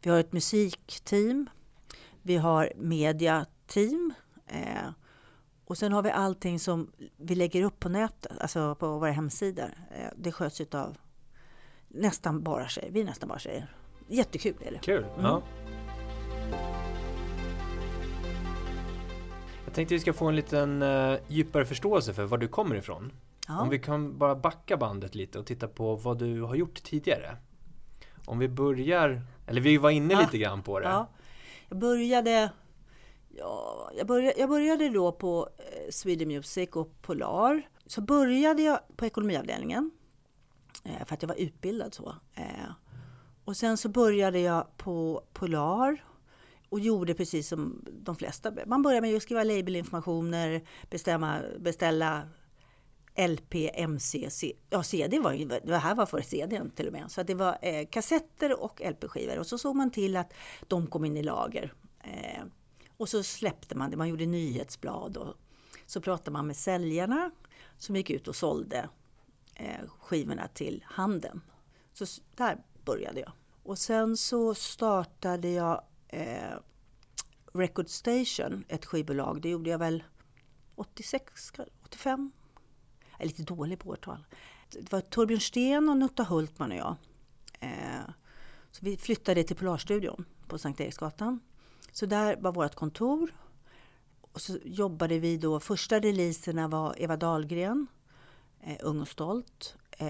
Vi 0.01 0.09
har 0.09 0.19
ett 0.19 0.33
musikteam. 0.33 1.49
Vi 2.21 2.37
har 2.37 2.71
mediateam. 2.75 4.13
Eh, 4.51 4.91
och 5.65 5.77
sen 5.77 5.91
har 5.91 6.01
vi 6.01 6.11
allting 6.11 6.59
som 6.59 6.91
vi 7.17 7.35
lägger 7.35 7.63
upp 7.63 7.79
på 7.79 7.89
nätet, 7.89 8.41
alltså 8.41 8.75
på 8.75 8.99
våra 8.99 9.11
hemsidor. 9.11 9.71
Eh, 9.91 10.07
det 10.15 10.31
sköts 10.31 10.61
av 10.61 10.97
nästan 11.87 12.43
bara 12.43 12.67
tjejer. 12.67 12.91
Vi 12.91 13.01
är 13.01 13.05
nästan 13.05 13.29
bara 13.29 13.39
tjejer. 13.39 13.75
Jättekul 14.07 14.55
är 14.65 14.71
det. 14.71 14.79
Kul! 14.79 15.03
Mm. 15.03 15.25
Ja. 15.25 15.41
Jag 19.65 19.73
tänkte 19.75 19.95
vi 19.95 19.99
ska 19.99 20.13
få 20.13 20.27
en 20.27 20.35
liten 20.35 20.81
uh, 20.81 21.19
djupare 21.27 21.65
förståelse 21.65 22.13
för 22.13 22.25
var 22.25 22.37
du 22.37 22.47
kommer 22.47 22.75
ifrån. 22.75 23.11
Ja. 23.47 23.61
Om 23.61 23.69
vi 23.69 23.79
kan 23.79 24.17
bara 24.17 24.35
backa 24.35 24.77
bandet 24.77 25.15
lite 25.15 25.39
och 25.39 25.45
titta 25.45 25.67
på 25.67 25.95
vad 25.95 26.19
du 26.19 26.41
har 26.41 26.55
gjort 26.55 26.83
tidigare. 26.83 27.37
Om 28.25 28.39
vi 28.39 28.47
börjar, 28.47 29.21
eller 29.47 29.61
vi 29.61 29.77
var 29.77 29.89
inne 29.89 30.13
ja. 30.13 30.19
lite 30.19 30.37
grann 30.37 30.63
på 30.63 30.79
det. 30.79 30.87
Ja. 30.87 31.07
Jag 31.69 31.77
började 31.77 32.51
Ja, 33.37 33.91
jag, 33.97 34.07
började, 34.07 34.39
jag 34.39 34.49
började 34.49 34.89
då 34.89 35.11
på 35.11 35.49
eh, 35.57 35.91
Sweden 35.91 36.27
Music 36.27 36.69
och 36.69 37.01
Polar. 37.01 37.69
Så 37.85 38.01
började 38.01 38.61
jag 38.61 38.79
på 38.95 39.05
ekonomiavdelningen. 39.05 39.91
Eh, 40.83 41.05
för 41.05 41.13
att 41.13 41.21
jag 41.21 41.29
var 41.29 41.35
utbildad 41.35 41.93
så. 41.93 42.15
Eh, 42.33 42.71
och 43.45 43.57
sen 43.57 43.77
så 43.77 43.89
började 43.89 44.39
jag 44.39 44.77
på 44.77 45.23
Polar 45.33 46.03
och 46.69 46.79
gjorde 46.79 47.13
precis 47.13 47.47
som 47.47 47.85
de 47.91 48.15
flesta. 48.15 48.53
Man 48.65 48.81
började 48.81 49.07
med 49.07 49.17
att 49.17 49.23
skriva 49.23 49.43
labelinformationer, 49.43 50.61
bestämma, 50.89 51.41
beställa 51.59 52.21
LP, 53.15 53.69
MC, 53.73 54.29
C, 54.29 54.53
ja 54.69 54.83
CD 54.83 55.19
var 55.19 55.33
ju, 55.33 55.45
det 55.45 55.77
här 55.77 55.95
var 55.95 56.05
för 56.05 56.21
CD 56.21 56.61
till 56.75 56.87
och 56.87 56.93
med. 56.93 57.11
Så 57.11 57.23
det 57.23 57.33
var 57.33 57.57
eh, 57.61 57.87
kassetter 57.87 58.63
och 58.63 58.81
LP-skivor 58.81 59.39
och 59.39 59.47
så 59.47 59.57
såg 59.57 59.75
man 59.75 59.91
till 59.91 60.17
att 60.17 60.33
de 60.67 60.87
kom 60.87 61.05
in 61.05 61.17
i 61.17 61.23
lager. 61.23 61.73
Eh, 62.03 62.43
och 63.01 63.09
så 63.09 63.23
släppte 63.23 63.75
man 63.75 63.91
det, 63.91 63.97
man 63.97 64.09
gjorde 64.09 64.25
nyhetsblad 64.25 65.17
och 65.17 65.35
så 65.85 66.01
pratade 66.01 66.31
man 66.31 66.47
med 66.47 66.57
säljarna 66.57 67.31
som 67.77 67.95
gick 67.95 68.09
ut 68.09 68.27
och 68.27 68.35
sålde 68.35 68.89
eh, 69.55 69.87
skivorna 69.99 70.47
till 70.47 70.85
handeln. 70.87 71.41
Så 71.93 72.05
där 72.35 72.63
började 72.85 73.19
jag. 73.19 73.31
Och 73.63 73.77
sen 73.77 74.17
så 74.17 74.55
startade 74.55 75.49
jag 75.49 75.83
eh, 76.07 76.57
Record 77.53 77.89
Station, 77.89 78.63
ett 78.67 78.85
skivbolag. 78.85 79.41
Det 79.41 79.49
gjorde 79.49 79.69
jag 79.69 79.79
väl 79.79 80.03
86, 80.75 81.51
85? 81.83 82.31
Jag 83.11 83.21
är 83.21 83.25
lite 83.25 83.43
dålig 83.43 83.79
på 83.79 83.89
årtal. 83.89 84.25
Det 84.69 84.91
var 84.91 85.01
Torbjörn 85.01 85.41
Sten 85.41 85.89
och 85.89 85.97
Nutta 85.97 86.23
Hultman 86.23 86.71
och 86.71 86.77
jag. 86.77 86.95
Eh, 87.59 88.09
så 88.71 88.85
vi 88.85 88.97
flyttade 88.97 89.43
till 89.43 89.55
Polarstudion 89.55 90.25
på 90.47 90.57
Sankt 90.57 90.79
Eriksgatan. 90.79 91.39
Så 91.91 92.05
där 92.05 92.35
var 92.35 92.51
vårt 92.51 92.75
kontor. 92.75 93.35
Och 94.21 94.41
så 94.41 94.57
jobbade 94.63 95.19
vi 95.19 95.37
då, 95.37 95.59
första 95.59 95.99
releaserna 95.99 96.67
var 96.67 96.95
Eva 96.97 97.17
Dahlgren, 97.17 97.87
eh, 98.61 98.77
Ung 98.79 99.01
och 99.01 99.07
stolt, 99.07 99.75
eh, 99.91 100.09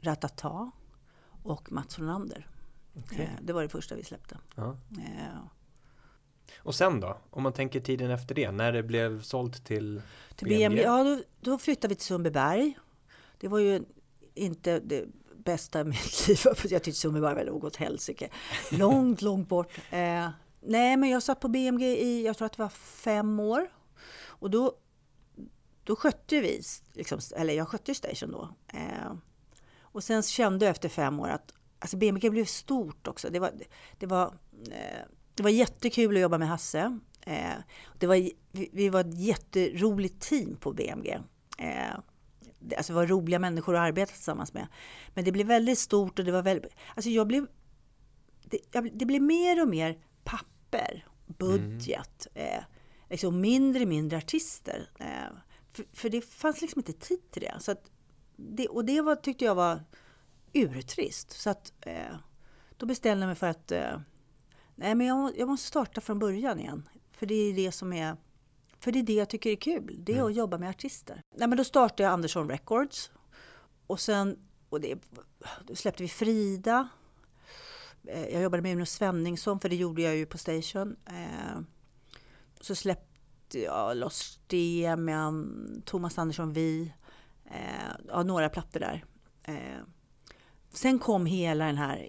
Ratata 0.00 0.70
och 1.42 1.72
Mats 1.72 1.98
Ronander. 1.98 2.46
Okay. 2.94 3.18
Eh, 3.18 3.30
det 3.42 3.52
var 3.52 3.62
det 3.62 3.68
första 3.68 3.94
vi 3.94 4.04
släppte. 4.04 4.38
Ja. 4.54 4.76
Eh, 4.98 5.38
och 6.58 6.74
sen 6.74 7.00
då? 7.00 7.18
Om 7.30 7.42
man 7.42 7.52
tänker 7.52 7.80
tiden 7.80 8.10
efter 8.10 8.34
det, 8.34 8.50
när 8.50 8.72
det 8.72 8.82
blev 8.82 9.22
sålt 9.22 9.64
till, 9.64 10.02
till 10.36 10.48
BMG? 10.48 10.82
Ja, 10.82 11.04
då, 11.04 11.22
då, 11.40 11.58
flyttade 11.58 11.88
vi 11.88 11.94
till 11.94 12.06
Sundbyberg. 12.06 12.78
Det 13.38 13.48
var 13.48 13.58
ju 13.58 13.84
inte 14.34 14.80
det 14.80 15.04
bästa 15.36 15.78
med 15.78 15.86
mitt 15.86 16.28
liv. 16.28 16.38
Jag 16.46 16.82
tyckte 16.82 16.92
Sundbyberg 16.92 17.34
var 17.34 17.44
något 17.44 17.64
åt 17.64 17.76
helsike. 17.76 18.28
Långt, 18.70 19.22
långt 19.22 19.48
bort. 19.48 19.78
Eh, 19.90 20.28
nej, 20.66 20.96
men 20.96 21.10
jag 21.10 21.22
satt 21.22 21.40
på 21.40 21.48
BMG 21.48 21.82
i, 21.82 22.26
jag 22.26 22.36
tror 22.36 22.46
att 22.46 22.52
det 22.52 22.62
var 22.62 22.68
fem 22.68 23.40
år. 23.40 23.68
Och 24.24 24.50
då, 24.50 24.72
då 25.84 25.96
skötte 25.96 26.40
vi, 26.40 26.62
liksom, 26.92 27.20
eller 27.36 27.54
jag 27.54 27.68
skötte 27.68 27.94
Station 27.94 28.32
då. 28.32 28.48
Eh, 28.72 29.12
och 29.80 30.04
sen 30.04 30.22
kände 30.22 30.64
jag 30.64 30.70
efter 30.70 30.88
fem 30.88 31.20
år 31.20 31.28
att 31.28 31.52
alltså 31.78 31.96
BMG 31.96 32.30
blev 32.30 32.44
stort 32.44 33.08
också. 33.08 33.30
Det 33.30 33.38
var, 33.38 33.50
det 33.98 34.06
var 34.06 34.26
eh, 34.70 35.06
det 35.34 35.42
var 35.42 35.50
jättekul 35.50 36.16
att 36.16 36.22
jobba 36.22 36.38
med 36.38 36.48
Hasse. 36.48 36.98
Eh, 37.20 37.54
det 37.98 38.06
var, 38.06 38.30
vi 38.72 38.88
var 38.88 39.00
ett 39.00 39.18
jätteroligt 39.18 40.20
team 40.20 40.56
på 40.56 40.72
BMG. 40.72 41.18
Eh, 41.58 41.94
alltså 42.76 42.92
det 42.92 42.96
var 42.96 43.06
roliga 43.06 43.38
människor 43.38 43.76
att 43.76 43.80
arbeta 43.80 44.12
tillsammans 44.12 44.54
med. 44.54 44.66
Men 45.14 45.24
det 45.24 45.32
blev 45.32 45.46
väldigt 45.46 45.78
stort 45.78 46.18
och 46.18 46.24
det 46.24 46.32
var 46.32 46.42
väldigt... 46.42 46.72
Alltså 46.94 47.10
jag 47.10 47.26
blev... 47.26 47.46
Det, 48.44 48.80
det 48.92 49.06
blev 49.06 49.22
mer 49.22 49.62
och 49.62 49.68
mer 49.68 49.98
pappa 50.24 50.55
papper, 50.70 51.06
budget, 51.26 52.26
mm. 52.34 52.58
eh, 52.58 52.64
liksom 53.10 53.40
mindre 53.40 53.82
och 53.82 53.88
mindre 53.88 54.18
artister. 54.18 54.90
Eh, 54.98 55.36
för, 55.72 55.86
för, 55.92 56.08
det 56.08 56.20
fanns 56.20 56.60
liksom 56.60 56.80
inte 56.80 56.92
tid 56.92 57.30
till 57.30 57.42
det. 57.42 57.54
Så 57.60 57.74
det 58.36 58.68
och 58.68 58.84
det 58.84 59.00
var, 59.00 59.16
tyckte 59.16 59.44
jag 59.44 59.54
var 59.54 59.84
urtrist. 60.52 61.30
Så 61.30 61.50
att 61.50 61.72
eh, 61.80 62.16
då 62.76 62.86
bestämde 62.86 63.22
jag 63.22 63.28
mig 63.28 63.36
för 63.36 63.46
att 63.46 63.72
eh, 63.72 64.00
Nej, 64.78 64.94
men 64.94 65.06
jag, 65.06 65.38
jag 65.38 65.48
måste 65.48 65.66
starta 65.66 66.00
från 66.00 66.18
början 66.18 66.60
igen. 66.60 66.88
För 67.12 67.26
det 67.26 67.34
är 67.34 67.54
det 67.54 67.72
som 67.72 67.92
är 67.92 68.16
för 68.78 68.92
det 68.92 68.98
är 68.98 69.02
det 69.02 69.12
jag 69.12 69.28
tycker 69.28 69.50
är 69.50 69.56
kul. 69.56 69.96
Det 69.98 70.12
är 70.12 70.16
mm. 70.16 70.26
att 70.26 70.34
jobba 70.34 70.58
med 70.58 70.70
artister. 70.70 71.22
Nej, 71.36 71.48
men 71.48 71.58
då 71.58 71.64
startade 71.64 72.02
jag 72.02 72.12
Andersson 72.12 72.48
Records. 72.50 73.10
Och 73.86 74.00
sen 74.00 74.38
och 74.68 74.80
det, 74.80 74.98
då 75.64 75.74
släppte 75.74 76.02
vi 76.02 76.08
Frida. 76.08 76.88
Eh, 78.06 78.28
jag 78.28 78.42
jobbade 78.42 78.62
med 78.62 78.76
Uno 78.76 78.86
Svenningsson, 78.86 79.60
för 79.60 79.68
det 79.68 79.76
gjorde 79.76 80.02
jag 80.02 80.16
ju 80.16 80.26
på 80.26 80.38
Station. 80.38 80.96
Eh, 81.06 81.60
så 82.60 82.74
släppte 82.74 83.58
jag 83.58 83.96
loss 83.96 84.40
Demian, 84.46 85.82
Thomas 85.84 86.18
Andersson 86.18 86.52
Vi. 86.52 86.92
Eh, 87.44 87.94
ja, 88.08 88.22
några 88.22 88.48
plattor 88.48 88.80
där. 88.80 89.04
Eh, 89.42 89.80
sen 90.72 90.98
kom 90.98 91.26
hela 91.26 91.66
den 91.66 91.76
här 91.76 92.08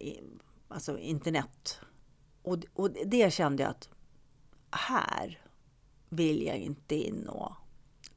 alltså 0.68 1.00
internet 1.00 1.80
och, 2.42 2.58
och 2.74 2.92
det 3.06 3.34
kände 3.34 3.64
jag 3.64 3.70
att 3.70 3.90
här 4.72 5.42
vill 6.10 6.46
jag 6.46 6.58
inte 6.58 6.96
in 6.96 7.28
och 7.28 7.52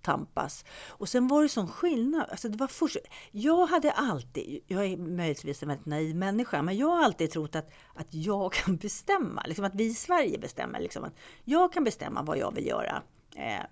tampas. 0.02 0.64
Och 0.88 1.08
sen 1.08 1.28
var 1.28 1.42
det 1.42 1.48
sån 1.48 1.68
skillnad. 1.68 2.30
Alltså 2.30 2.48
det 2.48 2.56
var 2.56 2.66
först, 2.66 2.96
jag 3.30 3.66
hade 3.66 3.92
alltid, 3.92 4.60
jag 4.66 4.86
är 4.86 4.96
möjligtvis 4.96 5.62
en 5.62 5.68
väldigt 5.68 5.86
naiv 5.86 6.16
människa, 6.16 6.62
men 6.62 6.76
jag 6.76 6.86
har 6.86 7.04
alltid 7.04 7.30
trott 7.30 7.56
att, 7.56 7.70
att 7.94 8.14
jag 8.14 8.52
kan 8.64 8.76
bestämma. 8.76 9.42
Liksom 9.46 9.64
att 9.64 9.74
vi 9.74 9.84
i 9.84 9.94
Sverige 9.94 10.38
bestämmer. 10.38 10.80
Liksom 10.80 11.04
att 11.04 11.14
jag 11.44 11.72
kan 11.72 11.84
bestämma 11.84 12.22
vad 12.22 12.38
jag 12.38 12.54
vill 12.54 12.66
göra. 12.66 13.02
Eh, 13.36 13.64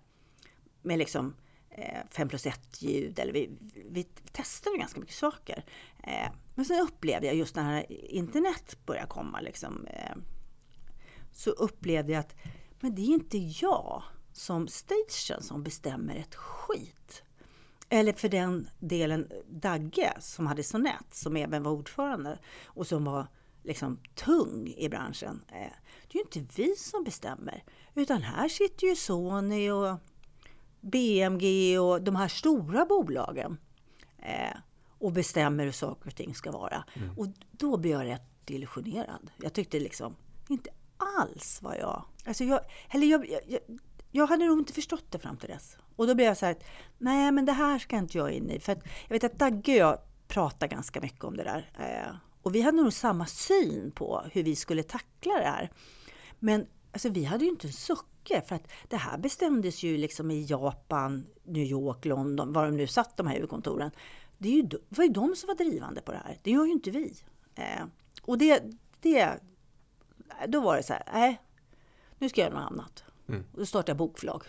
med 0.82 0.98
liksom 0.98 1.34
eh, 1.70 2.00
5 2.10 2.28
plus 2.28 2.46
1 2.46 2.82
ljud. 2.82 3.18
Eller 3.18 3.32
vi, 3.32 3.50
vi 3.90 4.04
testade 4.32 4.78
ganska 4.78 5.00
mycket 5.00 5.14
saker. 5.14 5.64
Eh, 6.02 6.28
men 6.54 6.64
sen 6.64 6.80
upplevde 6.80 7.26
jag 7.26 7.36
just 7.36 7.56
när 7.56 7.92
internet 7.92 8.78
började 8.86 9.08
komma. 9.08 9.40
Liksom, 9.40 9.86
eh, 9.86 10.16
så 11.32 11.50
upplevde 11.50 12.12
jag 12.12 12.20
att 12.20 12.36
men 12.80 12.94
det 12.94 13.02
är 13.02 13.14
inte 13.14 13.38
jag 13.38 14.02
som 14.38 14.68
station 14.68 15.42
som 15.42 15.62
bestämmer 15.62 16.16
ett 16.16 16.34
skit. 16.34 17.22
Eller 17.88 18.12
för 18.12 18.28
den 18.28 18.70
delen 18.78 19.28
Dagge 19.48 20.12
som 20.20 20.46
hade 20.46 20.62
Sonett, 20.62 21.14
som 21.14 21.36
även 21.36 21.62
var 21.62 21.72
ordförande 21.72 22.38
och 22.64 22.86
som 22.86 23.04
var 23.04 23.26
liksom 23.62 23.98
tung 24.14 24.74
i 24.76 24.88
branschen. 24.88 25.44
Eh, 25.48 25.72
det 26.08 26.18
är 26.18 26.22
ju 26.34 26.40
inte 26.40 26.62
vi 26.62 26.76
som 26.76 27.04
bestämmer, 27.04 27.64
utan 27.94 28.22
här 28.22 28.48
sitter 28.48 28.86
ju 28.86 28.96
Sony 28.96 29.70
och 29.70 29.98
BMG 30.80 31.78
och 31.78 32.02
de 32.02 32.16
här 32.16 32.28
stora 32.28 32.84
bolagen 32.84 33.58
eh, 34.18 34.56
och 34.98 35.12
bestämmer 35.12 35.64
hur 35.64 35.72
saker 35.72 36.08
och 36.08 36.16
ting 36.16 36.34
ska 36.34 36.50
vara. 36.52 36.84
Mm. 36.94 37.18
Och 37.18 37.26
då 37.50 37.76
blev 37.76 37.92
jag 37.92 38.06
rätt 38.06 38.50
illusionerad. 38.50 39.30
Jag 39.42 39.52
tyckte 39.52 39.80
liksom, 39.80 40.16
inte 40.48 40.70
alls 40.96 41.58
vad 41.62 41.78
jag... 41.78 42.04
Alltså 42.24 42.44
jag, 42.44 42.60
eller 42.90 43.06
jag, 43.06 43.28
jag, 43.48 43.60
jag 44.10 44.26
hade 44.26 44.46
nog 44.46 44.58
inte 44.58 44.72
förstått 44.72 45.04
det 45.10 45.18
fram 45.18 45.36
till 45.36 45.48
dess. 45.48 45.76
Och 45.96 46.06
då 46.06 46.14
blev 46.14 46.26
jag 46.26 46.36
så 46.36 46.46
här, 46.46 46.56
nej 46.98 47.32
men 47.32 47.44
det 47.44 47.52
här 47.52 47.78
ska 47.78 47.96
inte 47.96 48.18
jag 48.18 48.32
in 48.32 48.50
i. 48.50 48.60
För 48.60 48.72
jag 49.08 49.14
vet 49.14 49.24
att 49.24 49.38
Dagge 49.38 49.72
och 49.72 49.78
jag 49.78 49.98
pratar 50.28 50.66
ganska 50.66 51.00
mycket 51.00 51.24
om 51.24 51.36
det 51.36 51.44
där. 51.44 51.70
Eh, 51.78 52.16
och 52.42 52.54
vi 52.54 52.62
hade 52.62 52.82
nog 52.82 52.92
samma 52.92 53.26
syn 53.26 53.90
på 53.90 54.24
hur 54.32 54.42
vi 54.42 54.56
skulle 54.56 54.82
tackla 54.82 55.34
det 55.34 55.44
här. 55.44 55.70
Men 56.38 56.66
alltså, 56.92 57.08
vi 57.08 57.24
hade 57.24 57.44
ju 57.44 57.50
inte 57.50 57.66
en 57.66 57.72
sucke, 57.72 58.42
för 58.46 58.54
att 58.54 58.68
det 58.88 58.96
här 58.96 59.18
bestämdes 59.18 59.82
ju 59.82 59.96
liksom 59.96 60.30
i 60.30 60.44
Japan, 60.44 61.26
New 61.44 61.64
York, 61.64 62.04
London, 62.04 62.52
var 62.52 62.64
de 62.64 62.76
nu 62.76 62.86
satt 62.86 63.16
de 63.16 63.26
här 63.26 63.34
huvudkontoren. 63.34 63.90
Det, 64.38 64.48
är 64.48 64.52
ju, 64.52 64.62
det 64.62 64.78
var 64.88 65.04
ju 65.04 65.10
de 65.10 65.36
som 65.36 65.46
var 65.46 65.54
drivande 65.54 66.00
på 66.00 66.12
det 66.12 66.18
här. 66.18 66.38
Det 66.42 66.50
gör 66.50 66.64
ju 66.64 66.72
inte 66.72 66.90
vi. 66.90 67.14
Eh, 67.54 67.84
och 68.22 68.38
det, 68.38 68.62
det 69.00 69.40
då 70.46 70.60
var 70.60 70.76
det 70.76 70.82
så 70.82 70.92
här, 70.92 71.02
nej, 71.12 71.40
nu 72.18 72.28
ska 72.28 72.40
jag 72.40 72.50
göra 72.50 72.60
något 72.60 72.72
annat. 72.72 73.04
Mm. 73.28 73.44
Och 73.52 73.58
då 73.58 73.66
startade 73.66 73.90
jag 73.90 73.96
bokförlag. 73.96 74.42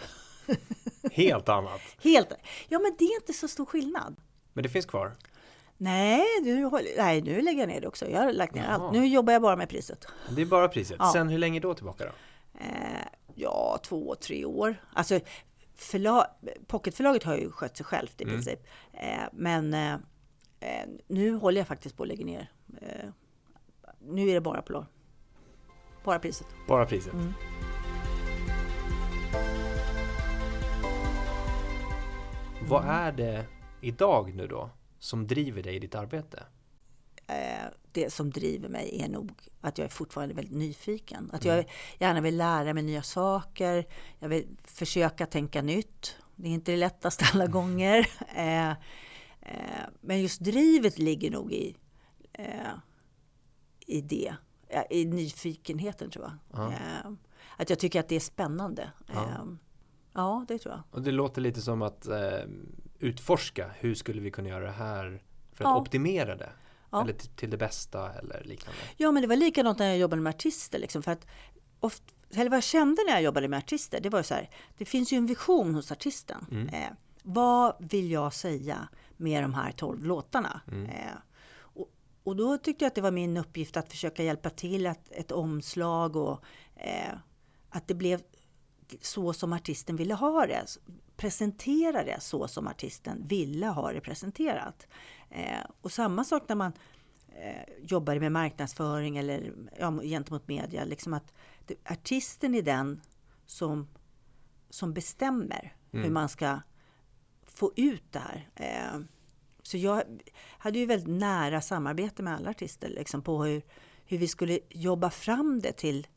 Helt 1.12 1.50
annat? 1.50 1.82
Helt. 2.04 2.34
Ja, 2.68 2.80
men 2.80 2.96
det 3.00 3.06
är 3.06 3.16
inte 3.16 3.34
så 3.34 3.48
stor 3.48 3.66
skillnad. 3.66 4.16
Men 4.54 4.64
det 4.64 4.70
finns 4.70 4.86
kvar? 4.86 5.16
Nej, 5.78 6.26
nu, 6.44 6.70
nej, 6.98 7.22
nu 7.22 7.42
lägger 7.42 7.60
jag 7.60 7.68
ner 7.68 7.82
det 7.82 7.88
också. 7.88 8.10
Jag 8.10 8.22
har 8.22 8.34
lagt 8.34 8.56
ner 8.56 8.64
Jaha. 8.64 8.74
allt. 8.74 8.94
Nu 8.94 9.08
jobbar 9.08 9.34
jag 9.34 9.42
bara 9.42 9.56
med 9.56 9.70
priset. 9.70 10.06
Det 10.36 10.42
är 10.42 10.46
bara 10.46 10.68
priset. 10.68 10.98
Ja. 11.00 11.12
Sen 11.14 11.30
hur 11.30 11.38
länge 11.38 11.60
då 11.60 11.74
tillbaka 11.74 12.06
då? 12.06 12.12
Eh, 12.60 13.06
ja, 13.36 13.80
två, 13.84 14.16
tre 14.16 14.46
år. 14.46 14.76
Alltså, 14.94 15.20
förlag, 15.76 16.26
pocketförlaget 16.68 17.24
har 17.24 17.38
ju 17.38 17.52
skött 17.52 17.78
sig 17.78 17.86
självt 17.86 18.22
i 18.22 18.24
mm. 18.24 18.36
princip. 18.36 18.60
Eh, 18.94 19.24
men 19.34 19.74
eh, 19.74 19.94
eh 20.60 20.88
nu 21.08 21.36
håller 21.36 21.62
jag 21.62 21.68
faktiskt 21.68 21.98
på 21.98 22.04
att 22.04 22.10
lägga 22.10 22.26
ner. 22.26 22.52
Eh, 22.82 23.10
nu 24.00 24.30
är 24.30 24.34
det 24.34 24.42
bara 24.42 24.62
Polar. 24.62 24.86
Bara 26.04 26.20
priset. 26.20 26.48
Bara 26.68 26.86
priset. 26.86 27.14
Mm. 27.14 27.34
Vad 32.70 32.86
är 32.86 33.12
det 33.12 33.46
idag 33.82 34.36
nu 34.36 34.48
då 34.48 34.70
som 35.00 35.28
driver 35.28 35.64
dig 35.64 35.76
i 35.76 35.80
ditt 35.80 35.96
arbete? 35.96 36.44
Eh, 37.28 37.68
det 37.92 38.10
som 38.14 38.30
driver 38.30 38.70
mig 38.70 39.02
är 39.02 39.10
nog 39.10 39.32
att 39.62 39.78
jag 39.78 39.86
är 39.86 39.90
fortfarande 39.90 40.36
väldigt 40.36 40.56
nyfiken. 40.56 41.30
Att 41.34 41.46
jag 41.46 41.56
mm. 41.56 41.70
gärna 42.00 42.22
vill 42.22 42.38
lära 42.38 42.74
mig 42.74 42.84
nya 42.84 43.02
saker. 43.02 43.88
Jag 44.20 44.30
vill 44.30 44.48
försöka 44.64 45.26
tänka 45.26 45.62
nytt. 45.62 46.16
Det 46.36 46.48
är 46.48 46.52
inte 46.52 46.72
det 46.72 46.78
lättaste 46.78 47.26
alla 47.34 47.44
mm. 47.44 47.52
gånger. 47.52 48.10
Eh, 48.36 48.70
eh, 49.42 49.86
men 50.02 50.22
just 50.22 50.42
drivet 50.42 51.00
ligger 51.00 51.32
nog 51.32 51.54
i, 51.54 51.76
i 53.86 54.02
det 54.02 54.34
i 54.90 55.06
nyfikenheten 55.06 56.10
tror 56.10 56.26
jag. 56.26 56.72
Ja. 56.72 57.16
Att 57.58 57.70
jag 57.70 57.80
tycker 57.80 58.00
att 58.00 58.10
det 58.10 58.16
är 58.16 58.20
spännande. 58.20 58.92
Ja, 59.08 59.46
ja 60.20 60.46
det 60.48 60.60
tror 60.60 60.74
jag. 60.74 60.84
Och 60.92 61.02
det 61.02 61.12
låter 61.12 61.42
lite 61.42 61.62
som 61.62 61.82
att 61.82 62.08
eh, 62.08 62.18
utforska, 63.00 63.72
hur 63.80 63.96
skulle 63.96 64.22
vi 64.22 64.32
kunna 64.32 64.50
göra 64.50 64.66
det 64.66 64.72
här 64.72 65.22
för 65.54 65.64
att 65.64 65.70
ja. 65.70 65.78
optimera 65.82 66.36
det? 66.36 66.50
Ja. 66.92 67.02
Eller 67.02 67.14
till, 67.14 67.30
till, 67.30 67.50
det 67.50 67.58
bästa 67.58 68.14
eller 68.14 68.44
liknande? 68.44 68.80
Ja, 68.98 69.12
men 69.12 69.22
det 69.22 69.28
var 69.28 69.36
likadant 69.36 69.80
när 69.80 69.88
jag 69.88 69.98
jobbade 69.98 70.22
med 70.22 70.30
artister. 70.36 70.80
Liksom, 70.80 71.04
för 71.04 71.12
att 71.12 71.28
ofta, 71.80 72.14
eller 72.34 72.50
vad 72.50 72.58
jag 72.58 72.64
kände 72.64 73.02
när 73.08 73.14
jag 73.14 73.22
jobbade 73.22 73.48
med 73.48 73.58
artister, 73.58 74.00
det 74.02 74.10
var 74.10 74.24
så 74.24 74.34
här, 74.34 74.50
det 74.78 74.86
finns 74.86 75.14
ju 75.14 75.18
en 75.18 75.26
vision 75.26 75.76
hos 75.76 75.92
artisten. 75.92 76.46
Mm. 76.52 76.68
Eh, 76.68 76.90
vad 77.24 77.76
vill 77.80 78.12
jag 78.12 78.34
säga 78.34 78.88
med 79.18 79.44
de 79.44 79.54
här 79.54 79.72
tolv 79.72 80.06
låtarna? 80.06 80.62
Mm. 80.72 80.86
Eh, 80.86 81.16
och, 81.58 81.90
och, 82.24 82.36
då 82.36 82.58
tyckte 82.58 82.86
jag 82.86 82.88
att 82.88 82.96
det 82.96 83.02
var 83.02 83.12
min 83.12 83.38
uppgift 83.38 83.78
att 83.78 83.92
försöka 83.92 84.24
hjälpa 84.24 84.50
till 84.50 84.88
att 84.88 85.12
ett 85.12 85.32
omslag 85.32 86.16
och 86.16 86.44
eh, 86.76 87.14
att 87.70 87.88
det 87.88 87.94
blev 87.94 88.22
så 89.02 89.34
som 89.34 89.54
artisten 89.54 89.96
ville 89.96 90.14
ha 90.14 90.46
det. 90.46 90.66
Presentera 91.18 92.04
det 92.04 92.22
så 92.22 92.48
som 92.48 92.68
artisten 92.68 93.28
ville 93.28 93.68
ha 93.68 93.92
det 93.92 94.02
presenterat. 94.02 94.88
Eh, 95.30 95.66
och 95.82 95.92
samma 95.92 96.24
sak 96.24 96.44
när 96.48 96.56
man 96.56 96.74
eh, 97.28 97.74
jobbar 97.82 98.20
med 98.20 98.32
marknadsföring 98.32 99.18
eller 99.18 99.54
ja, 99.80 99.92
gentemot 100.02 100.48
media. 100.48 100.84
Liksom 100.84 101.14
att 101.14 101.34
det, 101.66 101.76
artisten 101.92 102.56
är 102.56 102.62
den 102.62 103.02
som, 103.46 103.88
som 104.70 104.94
bestämmer 104.94 105.74
mm. 105.92 106.04
hur 106.04 106.12
man 106.12 106.30
ska 106.30 106.60
få 107.46 107.72
ut 107.76 108.12
det 108.12 108.20
här. 108.20 108.50
Eh, 108.56 109.00
så 109.64 109.78
jag 109.78 110.04
hade 110.58 110.80
ju 110.80 110.86
väldigt 110.86 111.20
nära 111.20 111.62
samarbete 111.62 112.24
med 112.24 112.36
alla 112.36 112.50
artister 112.50 112.90
liksom 112.90 113.22
på 113.22 113.44
hur, 113.44 113.62
hur 114.06 114.18
vi 114.18 114.28
skulle 114.28 114.60
jobba 114.70 115.10
fram 115.10 115.60
det 115.60 115.72
till 115.72 116.08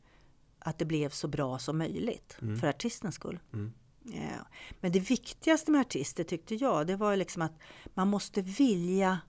att 0.63 0.79
det 0.79 0.85
blev 0.85 1.09
så 1.09 1.27
bra 1.27 1.59
som 1.59 1.77
möjligt 1.77 2.37
mm. 2.41 2.59
för 2.59 2.67
artistens 2.67 3.15
skull. 3.15 3.39
Mm. 3.53 3.73
Ja. 4.03 4.47
Men 4.79 4.91
det 4.91 4.99
viktigaste 4.99 5.71
med 5.71 5.81
artister 5.81 6.23
tyckte 6.23 6.55
jag, 6.55 6.87
det 6.87 6.95
var 6.95 7.15
liksom 7.15 7.41
att 7.41 7.53
man 7.93 8.07
måste 8.07 8.41
vilja 8.41 9.19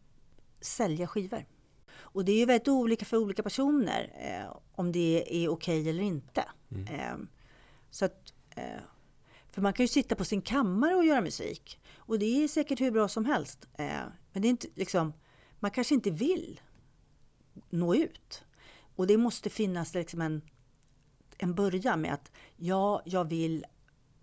sälja 0.61 1.07
skivor. 1.07 1.47
Och 1.97 2.25
det 2.25 2.33
är 2.33 2.39
ju 2.39 2.47
väldigt 2.47 2.69
olika 2.69 3.05
för 3.05 3.17
olika 3.17 3.43
personer 3.43 4.13
eh, 4.21 4.57
om 4.73 4.93
det 4.93 5.25
är 5.29 5.49
okej 5.49 5.81
okay 5.81 5.91
eller 5.91 6.03
inte. 6.03 6.45
Mm. 6.71 6.87
Eh, 6.87 7.17
så 7.91 8.05
att, 8.05 8.35
eh, 8.51 8.81
för 9.51 9.63
man 9.63 9.73
kan 9.73 9.85
ju 9.85 9.89
sitta 9.89 10.15
på 10.15 10.25
sin 10.25 10.43
kammare 10.43 10.95
och 10.95 11.05
göra 11.05 11.21
musik. 11.21 11.81
Och 11.97 12.19
det 12.19 12.45
är 12.45 12.49
säkert 12.49 12.81
hur 12.81 12.91
bra 12.91 13.09
som 13.09 13.25
helst. 13.25 13.69
Eh, 13.79 14.01
men 14.33 14.43
det 14.43 14.49
är 14.49 14.51
inte 14.51 14.69
liksom, 14.75 15.13
man 15.61 15.71
kanske 15.71 15.95
inte 15.95 16.11
vill 16.11 16.61
nå 17.71 17.95
ut. 17.95 18.45
Och 18.97 19.07
det 19.07 19.17
måste 19.17 19.51
finnas 19.51 19.95
liksom 19.95 20.21
en, 20.21 20.43
en 21.39 21.55
början 21.55 22.01
med 22.01 22.15
att 22.15 22.33
ja, 22.57 23.03
jag 23.05 23.25
vill 23.25 23.65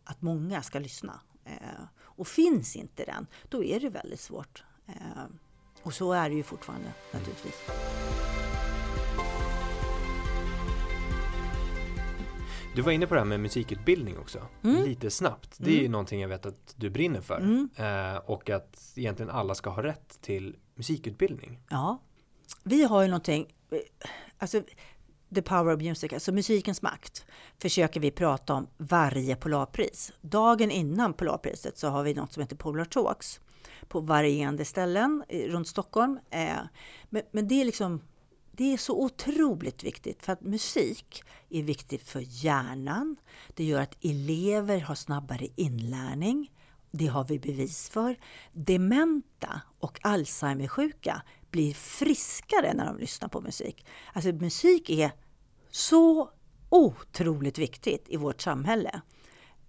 att 0.03 0.21
många 0.21 0.61
ska 0.61 0.79
lyssna. 0.79 1.19
Eh, 1.45 1.83
och 1.99 2.27
finns 2.27 2.75
inte 2.75 3.05
den, 3.05 3.27
då 3.49 3.63
är 3.63 3.79
det 3.79 3.89
väldigt 3.89 4.19
svårt. 4.19 4.63
Eh, 4.87 5.23
och 5.83 5.93
så 5.93 6.13
är 6.13 6.29
det 6.29 6.35
ju 6.35 6.43
fortfarande 6.43 6.93
naturligtvis. 7.13 7.55
Du 12.75 12.81
var 12.81 12.91
inne 12.91 13.07
på 13.07 13.13
det 13.13 13.19
här 13.19 13.25
med 13.25 13.39
musikutbildning 13.39 14.17
också, 14.17 14.47
mm. 14.63 14.83
lite 14.83 15.11
snabbt. 15.11 15.55
Det 15.57 15.69
är 15.69 15.73
mm. 15.73 15.83
ju 15.83 15.89
någonting 15.89 16.21
jag 16.21 16.29
vet 16.29 16.45
att 16.45 16.73
du 16.77 16.89
brinner 16.89 17.21
för. 17.21 17.37
Mm. 17.37 17.69
Eh, 17.75 18.17
och 18.17 18.49
att 18.49 18.93
egentligen 18.95 19.29
alla 19.29 19.55
ska 19.55 19.69
ha 19.69 19.83
rätt 19.83 20.21
till 20.21 20.55
musikutbildning. 20.75 21.59
Ja, 21.69 22.01
vi 22.63 22.83
har 22.83 23.01
ju 23.01 23.07
någonting, 23.07 23.47
alltså 24.37 24.63
The 25.35 25.41
Power 25.41 25.75
of 25.75 25.81
Music, 25.81 26.13
alltså 26.13 26.31
musikens 26.31 26.81
makt, 26.81 27.25
försöker 27.61 27.99
vi 27.99 28.11
prata 28.11 28.53
om 28.53 28.67
varje 28.77 29.35
Polarpris. 29.35 30.11
Dagen 30.21 30.71
innan 30.71 31.13
Polarpriset 31.13 31.77
så 31.77 31.87
har 31.87 32.03
vi 32.03 32.13
något 32.13 32.33
som 32.33 32.41
heter 32.41 32.55
Polar 32.55 32.85
Talks 32.85 33.39
på 33.87 33.99
varierande 33.99 34.65
ställen 34.65 35.23
runt 35.29 35.67
Stockholm. 35.67 36.19
Eh, 36.29 36.57
men, 37.09 37.21
men 37.31 37.47
det 37.47 37.61
är 37.61 37.65
liksom 37.65 38.01
det 38.51 38.73
är 38.73 38.77
så 38.77 39.03
otroligt 39.03 39.83
viktigt 39.83 40.25
för 40.25 40.33
att 40.33 40.41
musik 40.41 41.23
är 41.49 41.63
viktigt 41.63 42.09
för 42.09 42.23
hjärnan. 42.45 43.15
Det 43.55 43.63
gör 43.63 43.81
att 43.81 43.97
elever 44.05 44.79
har 44.79 44.95
snabbare 44.95 45.47
inlärning. 45.55 46.51
Det 46.91 47.07
har 47.07 47.23
vi 47.23 47.39
bevis 47.39 47.89
för. 47.89 48.15
Dementa 48.53 49.61
och 49.79 49.99
Alzheimersjuka 50.01 51.21
blir 51.51 51.73
friskare 51.73 52.73
när 52.73 52.85
de 52.85 52.97
lyssnar 52.97 53.29
på 53.29 53.41
musik. 53.41 53.85
Alltså 54.13 54.31
musik 54.31 54.89
är 54.89 55.11
så 55.69 56.29
otroligt 56.69 57.57
viktigt 57.57 58.05
i 58.09 58.17
vårt 58.17 58.41
samhälle. 58.41 59.01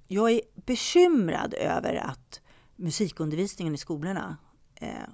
Jag 0.08 0.30
är 0.30 0.40
bekymrad 0.54 1.54
över 1.54 1.94
att 1.94 2.40
musikundervisningen 2.76 3.74
i 3.74 3.78
skolorna 3.78 4.36
eh, 4.74 5.08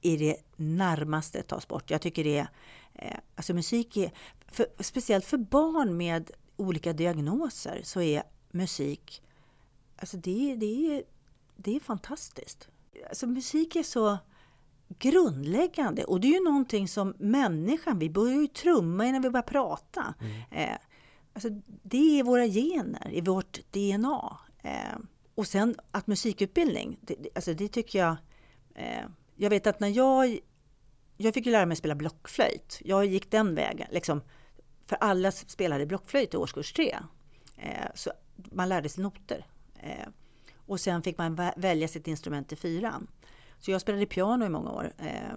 i 0.00 0.16
det 0.16 0.36
närmaste 0.56 1.42
tas 1.42 1.68
bort. 1.68 1.90
Jag 1.90 2.02
tycker 2.02 2.24
det 2.24 2.38
är, 2.38 2.48
eh, 2.94 3.18
alltså 3.36 3.54
musik 3.54 3.96
är, 3.96 4.12
för, 4.46 4.66
speciellt 4.80 5.24
för 5.24 5.38
barn 5.38 5.96
med 5.96 6.30
olika 6.56 6.92
diagnoser 6.92 7.80
så 7.84 8.00
är 8.00 8.22
musik, 8.50 9.22
alltså 9.96 10.16
det, 10.16 10.56
det, 10.56 10.96
är, 10.96 11.02
det 11.56 11.76
är 11.76 11.80
fantastiskt. 11.80 12.68
Alltså 13.08 13.26
musik 13.26 13.76
är 13.76 13.82
så 13.82 14.18
grundläggande 14.98 16.04
och 16.04 16.20
det 16.20 16.26
är 16.26 16.32
ju 16.32 16.44
någonting 16.44 16.88
som 16.88 17.14
människan, 17.18 17.98
vi 17.98 18.10
börjar 18.10 18.40
ju 18.40 18.46
trumma 18.46 19.06
innan 19.06 19.22
vi 19.22 19.30
börjar 19.30 19.42
prata. 19.42 20.14
Mm. 20.20 20.42
Eh, 20.50 20.78
alltså 21.32 21.48
det 21.82 22.20
är 22.20 22.24
våra 22.24 22.46
gener, 22.46 23.10
i 23.12 23.20
vårt 23.20 23.60
DNA. 23.70 24.38
Eh, 24.62 24.98
och 25.34 25.46
sen 25.46 25.74
att 25.90 26.06
musikutbildning, 26.06 26.98
det, 27.00 27.16
alltså 27.34 27.54
det 27.54 27.68
tycker 27.68 27.98
jag... 27.98 28.16
Eh, 28.74 29.04
jag 29.36 29.50
vet 29.50 29.66
att 29.66 29.80
när 29.80 29.88
jag... 29.88 30.38
Jag 31.16 31.34
fick 31.34 31.46
ju 31.46 31.52
lära 31.52 31.66
mig 31.66 31.76
spela 31.76 31.94
blockflöjt. 31.94 32.78
Jag 32.84 33.06
gick 33.06 33.30
den 33.30 33.54
vägen. 33.54 33.88
Liksom, 33.90 34.20
för 34.86 34.96
alla 34.96 35.32
spelade 35.32 35.86
blockflöjt 35.86 36.34
i 36.34 36.36
årskurs 36.36 36.72
tre. 36.72 36.98
Eh, 37.56 37.86
så 37.94 38.10
man 38.34 38.68
lärde 38.68 38.88
sig 38.88 39.02
noter. 39.02 39.46
Eh, 39.82 40.08
och 40.54 40.80
sen 40.80 41.02
fick 41.02 41.18
man 41.18 41.50
välja 41.56 41.88
sitt 41.88 42.08
instrument 42.08 42.52
i 42.52 42.56
fyran. 42.56 43.06
Så 43.60 43.70
jag 43.70 43.80
spelade 43.80 44.06
piano 44.06 44.44
i 44.44 44.48
många 44.48 44.70
år. 44.70 44.92
Eh, 44.98 45.36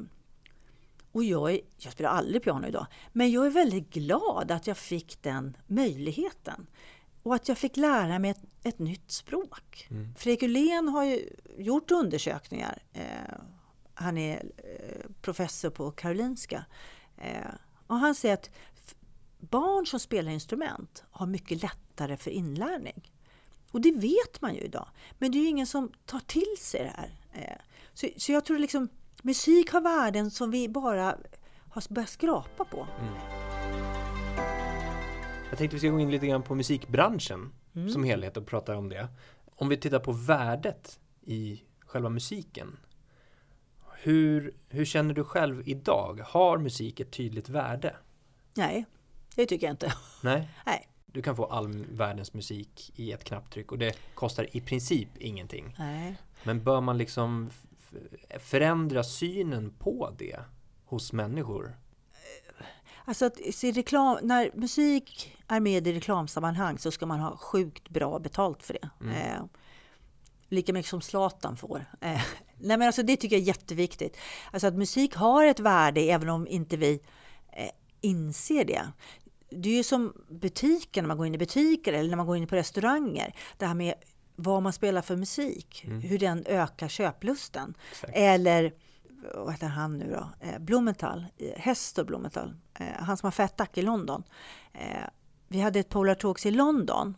och 1.12 1.24
jag, 1.24 1.60
jag 1.78 1.94
spelar 1.94 2.10
aldrig 2.10 2.44
piano 2.44 2.68
idag. 2.68 2.88
Men 3.12 3.32
jag 3.32 3.46
är 3.46 3.50
väldigt 3.50 3.90
glad 3.90 4.52
att 4.52 4.68
jag 4.68 4.78
fick 4.78 5.22
den 5.22 5.58
möjligheten. 5.68 6.68
Och 7.24 7.36
att 7.36 7.48
jag 7.48 7.58
fick 7.58 7.78
lära 7.78 8.20
mig 8.20 8.32
ett, 8.32 8.44
ett 8.64 8.80
nytt 8.80 9.12
språk. 9.12 9.88
Mm. 9.90 10.16
Fredrik 10.16 10.44
Ullén 10.44 10.88
har 10.88 11.04
ju 11.04 11.30
gjort 11.58 11.92
undersökningar. 11.92 12.84
Eh, 12.94 13.36
han 13.94 14.18
är 14.18 14.52
eh, 14.58 15.10
professor 15.22 15.70
på 15.70 15.92
Karolinska. 15.92 16.66
Eh, 17.18 17.54
och 17.88 17.96
han 17.96 18.16
säger 18.16 18.34
att 18.34 18.50
barn 19.40 19.86
som 19.86 20.00
spelar 20.00 20.32
instrument 20.32 21.04
har 21.12 21.26
mycket 21.26 21.62
lättare 21.62 22.18
för 22.18 22.32
inlärning. 22.32 23.12
Och 23.72 23.82
det 23.82 23.92
vet 23.92 24.42
man 24.42 24.56
ju 24.56 24.62
idag. 24.62 24.88
Men 25.18 25.32
det 25.32 25.38
är 25.38 25.42
ju 25.42 25.48
ingen 25.48 25.68
som 25.68 25.92
tar 26.06 26.20
till 26.20 26.56
sig 26.60 26.84
det 26.84 26.94
här. 26.96 27.16
Eh, 27.34 27.62
så, 27.94 28.08
så 28.18 28.32
jag 28.32 28.46
tror 28.46 28.60
liksom 28.60 28.90
musik 29.22 29.72
har 29.72 29.82
värden 29.82 30.32
som 30.32 30.52
vi 30.52 30.70
bara 30.70 31.18
har 31.70 31.94
börjat 31.94 32.10
skrapa 32.10 32.66
på. 32.66 32.88
Mm. 33.00 33.14
Jag 35.50 35.58
tänkte 35.58 35.76
vi 35.76 35.80
ska 35.80 35.90
gå 35.90 36.00
in 36.00 36.12
lite 36.12 36.28
grann 36.28 36.44
på 36.44 36.56
musikbranschen 36.56 37.54
mm. 37.76 37.90
som 37.90 38.04
helhet 38.04 38.38
och 38.38 38.48
prata 38.48 38.78
om 38.78 38.90
det. 38.90 39.08
Om 39.46 39.70
vi 39.70 39.78
tittar 39.78 40.00
på 40.00 40.12
värdet 40.12 41.00
i 41.22 41.64
själva 41.80 42.10
musiken. 42.10 42.78
Hur, 44.02 44.54
hur 44.70 44.86
känner 44.86 45.14
du 45.14 45.24
själv 45.24 45.68
idag? 45.68 46.20
Har 46.26 46.58
musik 46.58 47.00
ett 47.00 47.12
tydligt 47.12 47.50
värde? 47.50 47.96
Nej, 48.54 48.86
det 49.36 49.46
tycker 49.46 49.68
jag 49.68 49.74
inte. 49.74 49.94
Nej. 50.22 50.50
Nej. 50.66 50.88
Du 51.06 51.22
kan 51.22 51.36
få 51.36 51.46
all 51.46 51.86
världens 51.86 52.34
musik 52.34 52.92
i 52.96 53.12
ett 53.12 53.24
knapptryck 53.24 53.72
och 53.72 53.78
det 53.78 53.98
kostar 54.14 54.58
i 54.58 54.62
princip 54.62 55.10
ingenting. 55.18 55.76
Nej. 55.80 56.16
Men 56.44 56.64
bör 56.64 56.82
man 56.82 56.98
liksom 56.98 57.50
förändra 58.40 59.04
synen 59.04 59.74
på 59.80 60.16
det 60.18 60.40
hos 60.86 61.14
människor? 61.14 61.78
Alltså 63.06 63.26
att 63.26 63.38
se 63.54 63.72
reklam, 63.72 64.18
när 64.22 64.52
musik 64.54 65.38
är 65.48 65.60
med 65.60 65.88
i 65.88 65.94
reklamsammanhang 65.94 66.78
så 66.78 66.92
ska 66.92 67.06
man 67.06 67.20
ha 67.20 67.38
sjukt 67.38 67.90
bra 67.90 68.20
betalt 68.20 68.64
för 68.64 68.74
det. 68.74 68.90
Mm. 69.02 69.16
Eh, 69.16 69.44
lika 70.50 70.74
mycket 70.74 70.90
som 70.90 71.02
Zlatan 71.02 71.58
får. 71.58 71.86
Eh, 72.02 72.22
nej 72.60 72.78
men 72.78 72.82
alltså 72.82 73.04
det 73.04 73.18
tycker 73.18 73.36
jag 73.36 73.44
är 73.44 73.48
jätteviktigt. 73.48 74.18
Alltså 74.52 74.68
att 74.68 74.76
musik 74.76 75.16
har 75.16 75.46
ett 75.46 75.60
värde 75.60 76.02
även 76.02 76.30
om 76.30 76.48
inte 76.48 76.78
vi 76.78 77.00
eh, 77.52 77.70
inser 78.02 78.66
det. 78.66 78.88
Det 79.50 79.70
är 79.70 79.74
ju 79.74 79.84
som 79.84 80.14
butiker, 80.30 81.02
när 81.02 81.08
man 81.08 81.18
går 81.18 81.28
in 81.28 81.36
i 81.36 81.38
butiker 81.38 81.94
eller 81.94 82.10
när 82.10 82.18
man 82.18 82.26
går 82.26 82.38
in 82.38 82.48
på 82.48 82.56
restauranger. 82.56 83.36
Det 83.58 83.66
här 83.66 83.74
med 83.74 83.94
vad 84.36 84.64
man 84.64 84.74
spelar 84.74 85.02
för 85.02 85.16
musik, 85.16 85.84
mm. 85.88 86.02
hur 86.02 86.20
den 86.20 86.46
ökar 86.46 86.88
köplusten. 86.88 87.74
Exakt. 87.92 88.14
Eller 88.16 88.74
vad 89.36 89.52
heter 89.52 89.68
han 89.68 89.98
nu 89.98 90.12
då? 90.12 90.48
Eh, 90.48 90.60
Blumenthal, 90.60 91.26
Hestor 91.56 92.04
Blumenthal, 92.04 92.54
eh, 92.80 92.88
han 93.00 93.18
som 93.18 93.28
har 93.28 93.32
Fat 93.32 93.58
Duck 93.58 93.78
i 93.78 93.82
London. 93.82 94.24
Eh, 94.74 95.08
vi 95.48 95.62
hade 95.62 95.80
ett 95.80 95.90
Polar 95.90 96.16
Talks 96.16 96.46
i 96.46 96.52
London. 96.52 97.18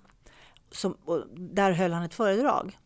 Som, 0.71 0.97
där 1.36 1.71
höll 1.71 1.93
han 1.93 2.04
ett 2.04 2.13
föredrag. 2.13 2.80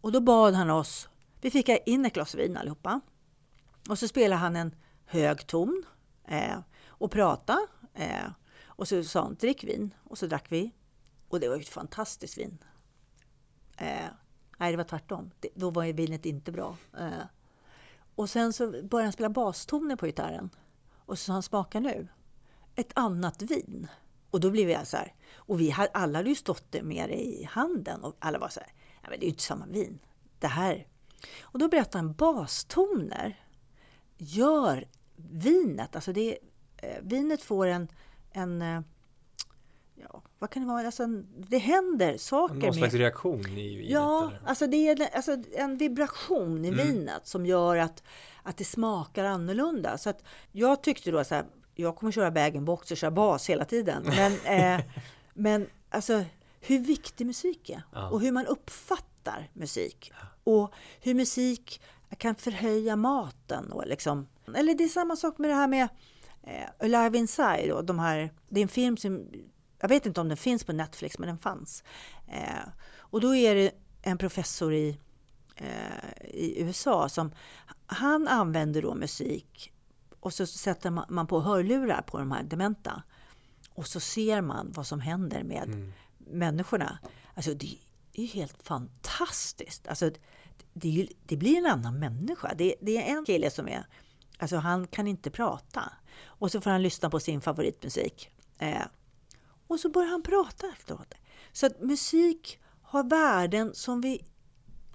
Och 0.00 0.12
då 0.12 0.20
bad 0.20 0.54
han 0.54 0.70
oss, 0.70 1.08
vi 1.40 1.50
fick 1.50 1.68
in 1.68 2.06
ett 2.06 2.14
glas 2.14 2.34
vin 2.34 2.56
allihopa. 2.56 3.00
Och 3.88 3.98
så 3.98 4.08
spelade 4.08 4.40
han 4.40 4.56
en 4.56 4.74
hög 5.04 5.46
ton 5.46 5.84
eh, 6.28 6.58
och 6.86 7.10
pratade. 7.10 7.66
Eh, 7.94 8.30
och 8.66 8.88
så 8.88 9.04
sa 9.04 9.22
han, 9.22 9.34
drick 9.34 9.64
vin. 9.64 9.94
Och 10.04 10.18
så 10.18 10.26
drack 10.26 10.46
vi. 10.48 10.70
Och 11.28 11.40
det 11.40 11.48
var 11.48 11.56
ett 11.56 11.68
fantastiskt 11.68 12.38
vin. 12.38 12.58
Eh, 13.76 14.06
nej, 14.58 14.70
det 14.70 14.76
var 14.76 14.84
tvärtom. 14.84 15.30
Det, 15.40 15.48
då 15.54 15.70
var 15.70 15.92
vinet 15.92 16.26
inte 16.26 16.52
bra. 16.52 16.76
Eh, 16.98 17.26
och 18.14 18.30
sen 18.30 18.52
så 18.52 18.70
började 18.70 19.02
han 19.02 19.12
spela 19.12 19.28
bastoner 19.28 19.96
på 19.96 20.06
gitarren. 20.06 20.50
Och 20.94 21.18
så 21.18 21.24
sa 21.24 21.32
han, 21.32 21.42
smaka 21.42 21.80
nu. 21.80 22.08
Ett 22.74 22.92
annat 22.94 23.42
vin. 23.42 23.88
Och 24.30 24.40
då 24.40 24.50
blev 24.50 24.70
jag 24.70 24.86
så 24.86 24.96
här. 24.96 25.14
Och 25.34 25.60
vi 25.60 25.70
hade, 25.70 25.90
alla 25.94 26.18
hade 26.18 26.28
ju 26.28 26.34
stått 26.34 26.72
det 26.72 26.82
med 26.82 27.08
det 27.08 27.26
i 27.26 27.44
handen. 27.44 28.04
Och 28.04 28.16
alla 28.18 28.38
var 28.38 28.48
så 28.48 28.60
här, 28.60 28.72
nej 28.76 29.10
men 29.10 29.20
det 29.20 29.24
är 29.24 29.28
ju 29.28 29.32
inte 29.32 29.42
samma 29.42 29.66
vin. 29.66 29.98
Det 30.38 30.46
här. 30.46 30.86
Och 31.40 31.58
då 31.58 31.68
berättade 31.68 31.98
han, 31.98 32.12
bastoner 32.12 33.36
gör 34.16 34.88
vinet, 35.16 35.96
alltså 35.96 36.12
det, 36.12 36.38
eh, 36.76 37.02
vinet 37.02 37.42
får 37.42 37.66
en, 37.66 37.88
en 38.32 38.62
eh, 38.62 38.80
ja, 39.96 40.22
vad 40.38 40.50
kan 40.50 40.62
det 40.62 40.68
vara? 40.68 40.86
Alltså, 40.86 41.06
det 41.48 41.58
händer 41.58 42.16
saker. 42.16 42.54
Någon 42.54 42.74
slags 42.74 42.92
med, 42.92 43.00
reaktion 43.00 43.46
i 43.46 43.76
vinet? 43.76 43.90
Ja, 43.90 44.32
alltså 44.46 44.66
det 44.66 44.88
är 44.88 45.16
alltså 45.16 45.36
en 45.52 45.76
vibration 45.76 46.64
i 46.64 46.68
mm. 46.68 46.86
vinet 46.86 47.26
som 47.26 47.46
gör 47.46 47.76
att, 47.76 48.02
att 48.42 48.56
det 48.56 48.64
smakar 48.64 49.24
annorlunda. 49.24 49.98
Så 49.98 50.10
att 50.10 50.22
jag 50.52 50.82
tyckte 50.82 51.10
då 51.10 51.24
så 51.24 51.34
här, 51.34 51.44
jag 51.74 51.96
kommer 51.96 52.12
köra 52.12 52.30
bag-in-box 52.30 52.90
och 52.90 52.96
köra 52.96 53.10
bas 53.10 53.50
hela 53.50 53.64
tiden. 53.64 54.02
Men, 54.06 54.32
eh, 54.44 54.84
men 55.34 55.66
alltså 55.90 56.24
hur 56.60 56.78
viktig 56.78 57.26
musik 57.26 57.70
är 57.70 57.82
ja. 57.92 58.10
och 58.10 58.20
hur 58.20 58.32
man 58.32 58.46
uppfattar 58.46 59.50
musik. 59.52 60.12
Och 60.44 60.72
hur 61.00 61.14
musik 61.14 61.80
kan 62.18 62.34
förhöja 62.34 62.96
maten. 62.96 63.72
Och 63.72 63.86
liksom. 63.86 64.28
Eller 64.54 64.74
det 64.74 64.84
är 64.84 64.88
samma 64.88 65.16
sak 65.16 65.38
med 65.38 65.50
det 65.50 65.54
här 65.54 65.68
med 65.68 65.88
eh, 66.42 66.68
Alive 66.80 67.18
Inside. 67.18 67.72
Och 67.72 67.84
de 67.84 67.98
här, 67.98 68.32
det 68.48 68.60
är 68.60 68.62
en 68.62 68.68
film 68.68 68.96
som, 68.96 69.26
jag 69.80 69.88
vet 69.88 70.06
inte 70.06 70.20
om 70.20 70.28
den 70.28 70.36
finns 70.36 70.64
på 70.64 70.72
Netflix, 70.72 71.18
men 71.18 71.28
den 71.28 71.38
fanns. 71.38 71.84
Eh, 72.28 72.68
och 72.98 73.20
då 73.20 73.34
är 73.34 73.54
det 73.54 73.70
en 74.02 74.18
professor 74.18 74.74
i, 74.74 74.98
eh, 75.56 76.24
i 76.24 76.62
USA 76.62 77.08
som 77.08 77.30
han 77.86 78.28
använder 78.28 78.82
då 78.82 78.94
musik 78.94 79.72
och 80.20 80.34
så 80.34 80.46
sätter 80.46 80.90
man 80.90 81.26
på 81.26 81.40
hörlurar 81.40 82.02
på 82.02 82.18
de 82.18 82.32
här 82.32 82.42
dementa. 82.42 83.02
Och 83.74 83.86
så 83.86 84.00
ser 84.00 84.40
man 84.40 84.72
vad 84.72 84.86
som 84.86 85.00
händer 85.00 85.42
med 85.42 85.64
mm. 85.64 85.92
människorna. 86.18 86.98
Alltså 87.34 87.54
det 87.54 87.78
är 88.12 88.26
helt 88.26 88.62
fantastiskt. 88.62 89.88
Alltså, 89.88 90.10
det, 90.72 91.08
det, 91.26 91.36
blir 91.36 91.58
en 91.58 91.66
annan 91.66 91.98
människa. 91.98 92.54
Det, 92.54 92.74
det, 92.80 92.96
är 92.96 93.16
en 93.16 93.24
kille 93.24 93.50
som 93.50 93.68
är, 93.68 93.86
alltså 94.38 94.56
han 94.56 94.86
kan 94.86 95.06
inte 95.06 95.30
prata. 95.30 95.92
Och 96.24 96.50
så 96.50 96.60
får 96.60 96.70
han 96.70 96.82
lyssna 96.82 97.10
på 97.10 97.20
sin 97.20 97.40
favoritmusik. 97.40 98.30
Eh, 98.58 98.82
och 99.66 99.80
så 99.80 99.88
börjar 99.88 100.10
han 100.10 100.22
prata 100.22 100.66
efteråt. 100.66 101.14
Så 101.52 101.66
att 101.66 101.80
musik 101.80 102.58
har 102.82 103.04
värden 103.04 103.74
som 103.74 104.00
vi 104.00 104.24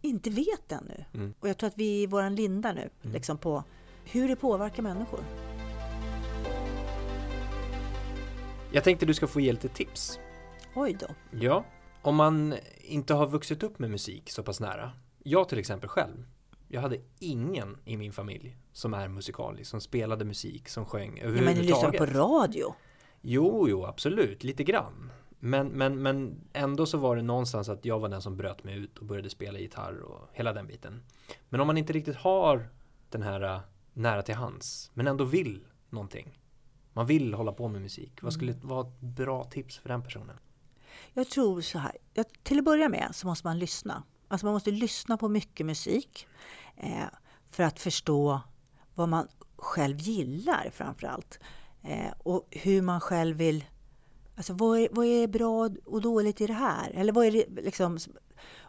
inte 0.01 0.29
vet 0.29 0.71
ännu. 0.71 1.05
Mm. 1.13 1.33
Och 1.39 1.49
jag 1.49 1.57
tror 1.57 1.67
att 1.67 1.77
vi 1.77 1.99
är 1.99 2.03
i 2.03 2.05
våran 2.05 2.35
linda 2.35 2.73
nu, 2.73 2.89
mm. 3.01 3.13
liksom 3.13 3.37
på 3.37 3.63
hur 4.05 4.27
det 4.27 4.35
påverkar 4.35 4.83
människor. 4.83 5.19
Jag 8.71 8.83
tänkte 8.83 9.05
du 9.05 9.13
ska 9.13 9.27
få 9.27 9.41
ge 9.41 9.51
lite 9.51 9.69
tips. 9.69 10.19
Oj 10.75 10.97
då. 10.99 11.07
Ja, 11.39 11.65
om 12.01 12.15
man 12.15 12.55
inte 12.77 13.13
har 13.13 13.27
vuxit 13.27 13.63
upp 13.63 13.79
med 13.79 13.91
musik 13.91 14.29
så 14.29 14.43
pass 14.43 14.59
nära. 14.59 14.91
Jag 15.23 15.49
till 15.49 15.59
exempel 15.59 15.89
själv. 15.89 16.25
Jag 16.67 16.81
hade 16.81 16.97
ingen 17.19 17.77
i 17.85 17.97
min 17.97 18.13
familj 18.13 18.57
som 18.73 18.93
är 18.93 19.07
musikalisk, 19.07 19.69
som 19.69 19.81
spelade 19.81 20.25
musik, 20.25 20.69
som 20.69 20.85
sjöng 20.85 21.19
överhuvudtaget. 21.19 21.39
Ja, 21.39 21.45
men 21.45 21.55
du 21.55 21.61
lyssnar 21.61 21.91
på 21.91 22.19
radio? 22.19 22.75
Jo, 23.21 23.69
jo, 23.69 23.85
absolut, 23.85 24.43
lite 24.43 24.63
grann. 24.63 25.11
Men, 25.39 25.67
men, 25.67 26.01
men 26.01 26.41
ändå 26.53 26.85
så 26.85 26.97
var 26.97 27.15
det 27.15 27.21
någonstans 27.21 27.69
att 27.69 27.85
jag 27.85 27.99
var 27.99 28.09
den 28.09 28.21
som 28.21 28.37
bröt 28.37 28.63
mig 28.63 28.77
ut 28.77 28.97
och 28.97 29.05
började 29.05 29.29
spela 29.29 29.59
gitarr 29.59 30.01
och 30.01 30.29
hela 30.33 30.53
den 30.53 30.67
biten. 30.67 31.03
Men 31.49 31.61
om 31.61 31.67
man 31.67 31.77
inte 31.77 31.93
riktigt 31.93 32.15
har 32.15 32.69
den 33.09 33.21
här 33.21 33.41
äh, 33.41 33.61
nära 33.93 34.21
till 34.21 34.35
hands, 34.35 34.91
men 34.93 35.07
ändå 35.07 35.23
vill 35.23 35.65
någonting. 35.89 36.39
Man 36.93 37.05
vill 37.05 37.33
hålla 37.33 37.51
på 37.51 37.67
med 37.67 37.81
musik. 37.81 38.11
Vad 38.21 38.33
skulle 38.33 38.51
mm. 38.51 38.67
vara 38.67 38.87
ett 38.87 38.99
bra 38.99 39.43
tips 39.43 39.77
för 39.77 39.89
den 39.89 40.03
personen? 40.03 40.35
Jag 41.13 41.29
tror 41.29 41.61
så 41.61 41.79
här. 41.79 41.97
till 42.43 42.59
att 42.59 42.65
börja 42.65 42.89
med 42.89 43.09
så 43.13 43.27
måste 43.27 43.47
man 43.47 43.59
lyssna. 43.59 44.03
Alltså 44.27 44.45
man 44.45 44.53
måste 44.53 44.71
lyssna 44.71 45.17
på 45.17 45.29
mycket 45.29 45.65
musik 45.65 46.27
eh, 46.77 47.03
för 47.49 47.63
att 47.63 47.79
förstå 47.79 48.41
vad 48.95 49.09
man 49.09 49.27
själv 49.55 49.99
gillar 49.99 50.69
framför 50.73 51.07
allt. 51.07 51.39
Eh, 51.83 52.13
och 52.17 52.47
hur 52.51 52.81
man 52.81 53.01
själv 53.01 53.37
vill... 53.37 53.65
Alltså 54.35 54.53
vad 54.53 54.79
är, 54.79 54.87
vad 54.91 55.05
är 55.05 55.27
bra 55.27 55.69
och 55.85 56.01
dåligt 56.01 56.41
i 56.41 56.47
det 56.47 56.53
här? 56.53 56.91
Eller 56.91 57.13
vad 57.13 57.25
är 57.25 57.31
det 57.31 57.61
liksom... 57.61 57.97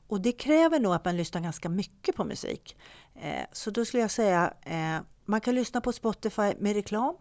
Och 0.09 0.21
det 0.21 0.33
kräver 0.33 0.81
nog 0.81 0.95
att 0.95 1.05
man 1.05 1.17
lyssnar 1.17 1.41
ganska 1.41 1.69
mycket 1.69 2.17
på 2.17 2.25
musik. 2.25 2.77
Eh, 3.15 3.47
så 3.53 3.71
då 3.71 3.85
skulle 3.85 4.01
jag 4.01 4.11
säga, 4.11 4.55
eh, 4.63 5.01
man 5.25 5.41
kan 5.41 5.55
lyssna 5.55 5.81
på 5.81 5.93
Spotify 5.93 6.55
med 6.59 6.75
reklam. 6.75 7.17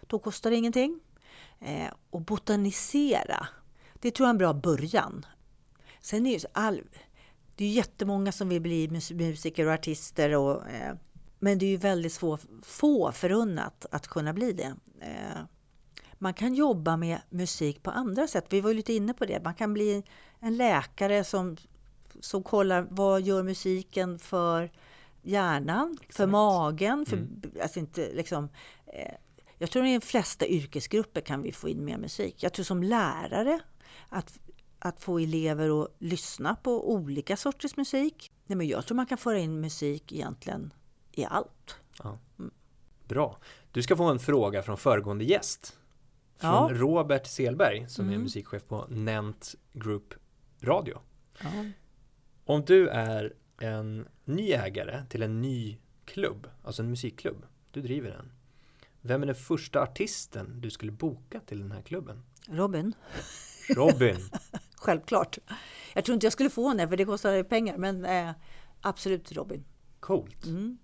Då 0.00 0.18
kostar 0.18 0.50
det 0.50 0.56
ingenting. 0.56 1.00
Eh, 1.60 1.92
och 2.10 2.20
botanisera, 2.20 3.48
det 3.94 4.10
tror 4.10 4.26
jag 4.26 4.28
är 4.28 4.34
en 4.34 4.38
bra 4.38 4.52
början. 4.52 5.26
Sen 6.00 6.26
är 6.26 6.30
ju 6.30 6.40
all, 6.52 6.82
det 7.54 7.64
är 7.64 7.68
jättemånga 7.68 8.32
som 8.32 8.48
vill 8.48 8.62
bli 8.62 8.88
musiker 9.10 9.66
och 9.66 9.72
artister. 9.72 10.36
Och, 10.36 10.68
eh, 10.68 10.94
men 11.46 11.58
det 11.58 11.66
är 11.66 11.70
ju 11.70 11.76
väldigt 11.76 12.16
få, 12.16 12.38
få 12.62 13.12
förunnat 13.12 13.86
att 13.90 14.08
kunna 14.08 14.32
bli 14.32 14.52
det. 14.52 14.74
Eh, 15.00 15.42
man 16.18 16.34
kan 16.34 16.54
jobba 16.54 16.96
med 16.96 17.18
musik 17.30 17.82
på 17.82 17.90
andra 17.90 18.26
sätt. 18.26 18.46
Vi 18.48 18.60
var 18.60 18.74
lite 18.74 18.92
inne 18.92 19.14
på 19.14 19.24
det. 19.24 19.44
Man 19.44 19.54
kan 19.54 19.72
bli 19.72 20.02
en 20.40 20.56
läkare 20.56 21.24
som, 21.24 21.56
som 22.20 22.42
kollar 22.42 22.86
vad 22.90 23.22
gör 23.22 23.42
musiken 23.42 24.18
för 24.18 24.72
hjärnan, 25.22 25.98
Exakt. 26.00 26.16
för 26.16 26.26
magen. 26.26 27.06
För, 27.06 27.16
mm. 27.16 27.42
alltså 27.62 27.78
inte, 27.78 28.12
liksom, 28.14 28.48
eh, 28.86 29.14
jag 29.58 29.70
tror 29.70 29.86
i 29.86 29.92
de 29.92 30.00
flesta 30.00 30.46
yrkesgrupper 30.46 31.20
kan 31.20 31.42
vi 31.42 31.52
få 31.52 31.68
in 31.68 31.84
mer 31.84 31.98
musik. 31.98 32.42
Jag 32.42 32.52
tror 32.52 32.64
som 32.64 32.82
lärare 32.82 33.60
att 34.08 34.38
att 34.78 35.00
få 35.00 35.18
elever 35.18 35.82
att 35.82 35.96
lyssna 35.98 36.56
på 36.56 36.92
olika 36.92 37.36
sorters 37.36 37.76
musik. 37.76 38.32
Nej, 38.46 38.56
men 38.56 38.68
jag 38.68 38.86
tror 38.86 38.96
man 38.96 39.06
kan 39.06 39.18
föra 39.18 39.38
in 39.38 39.60
musik 39.60 40.12
egentligen 40.12 40.72
i 41.16 41.24
allt. 41.24 41.76
Ja. 42.02 42.18
Bra. 43.04 43.38
Du 43.72 43.82
ska 43.82 43.96
få 43.96 44.04
en 44.04 44.18
fråga 44.18 44.62
från 44.62 44.76
föregående 44.76 45.24
gäst. 45.24 45.78
Från 46.36 46.50
ja. 46.50 46.70
Robert 46.72 47.26
Selberg 47.26 47.88
som 47.88 48.04
mm. 48.04 48.20
är 48.20 48.22
musikchef 48.22 48.64
på 48.68 48.86
Nent 48.88 49.54
Group 49.72 50.14
Radio. 50.62 50.98
Ja. 51.42 51.48
Om 52.44 52.64
du 52.64 52.88
är 52.88 53.34
en 53.58 54.08
ny 54.24 54.52
ägare 54.52 55.04
till 55.08 55.22
en 55.22 55.42
ny 55.42 55.78
klubb, 56.04 56.50
alltså 56.64 56.82
en 56.82 56.90
musikklubb, 56.90 57.46
du 57.70 57.82
driver 57.82 58.10
den. 58.10 58.32
Vem 59.00 59.22
är 59.22 59.26
den 59.26 59.34
första 59.34 59.82
artisten 59.82 60.60
du 60.60 60.70
skulle 60.70 60.92
boka 60.92 61.40
till 61.40 61.60
den 61.60 61.72
här 61.72 61.82
klubben? 61.82 62.22
Robin. 62.48 62.94
Robin. 63.76 64.16
Självklart. 64.76 65.38
Jag 65.94 66.04
tror 66.04 66.14
inte 66.14 66.26
jag 66.26 66.32
skulle 66.32 66.50
få 66.50 66.68
henne 66.68 66.88
för 66.88 66.96
det 66.96 67.04
kostar 67.04 67.42
pengar, 67.42 67.76
men 67.76 68.04
eh, 68.04 68.30
absolut 68.80 69.32
Robin. 69.32 69.64
Coolt. 70.00 70.46
Mm. 70.46 70.78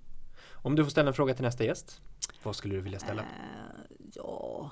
Om 0.62 0.74
du 0.74 0.84
får 0.84 0.90
ställa 0.90 1.08
en 1.08 1.14
fråga 1.14 1.34
till 1.34 1.44
nästa 1.44 1.64
gäst, 1.64 2.00
vad 2.42 2.56
skulle 2.56 2.74
du 2.74 2.80
vilja 2.80 2.98
ställa? 2.98 3.22
Eh, 3.22 3.28
ja. 4.14 4.70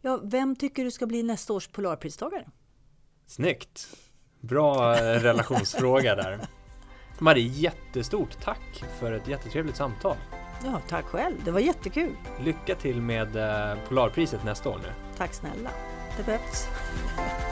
ja, 0.00 0.20
vem 0.22 0.56
tycker 0.56 0.84
du 0.84 0.90
ska 0.90 1.06
bli 1.06 1.22
nästa 1.22 1.52
års 1.52 1.68
Polarpristagare? 1.68 2.48
Snyggt! 3.26 3.96
Bra 4.40 4.96
eh, 4.96 5.20
relationsfråga 5.20 6.14
där. 6.14 6.40
Marie, 7.18 7.48
jättestort 7.48 8.40
tack 8.42 8.84
för 9.00 9.12
ett 9.12 9.28
jättetrevligt 9.28 9.76
samtal. 9.76 10.16
Ja, 10.64 10.80
tack 10.88 11.04
själv. 11.04 11.44
Det 11.44 11.50
var 11.50 11.60
jättekul. 11.60 12.16
Lycka 12.44 12.74
till 12.74 13.02
med 13.02 13.36
eh, 13.36 13.78
Polarpriset 13.88 14.44
nästa 14.44 14.68
år 14.68 14.78
nu. 14.82 14.92
Tack 15.16 15.34
snälla. 15.34 15.70
Det 16.16 16.22
behövs. 16.22 16.66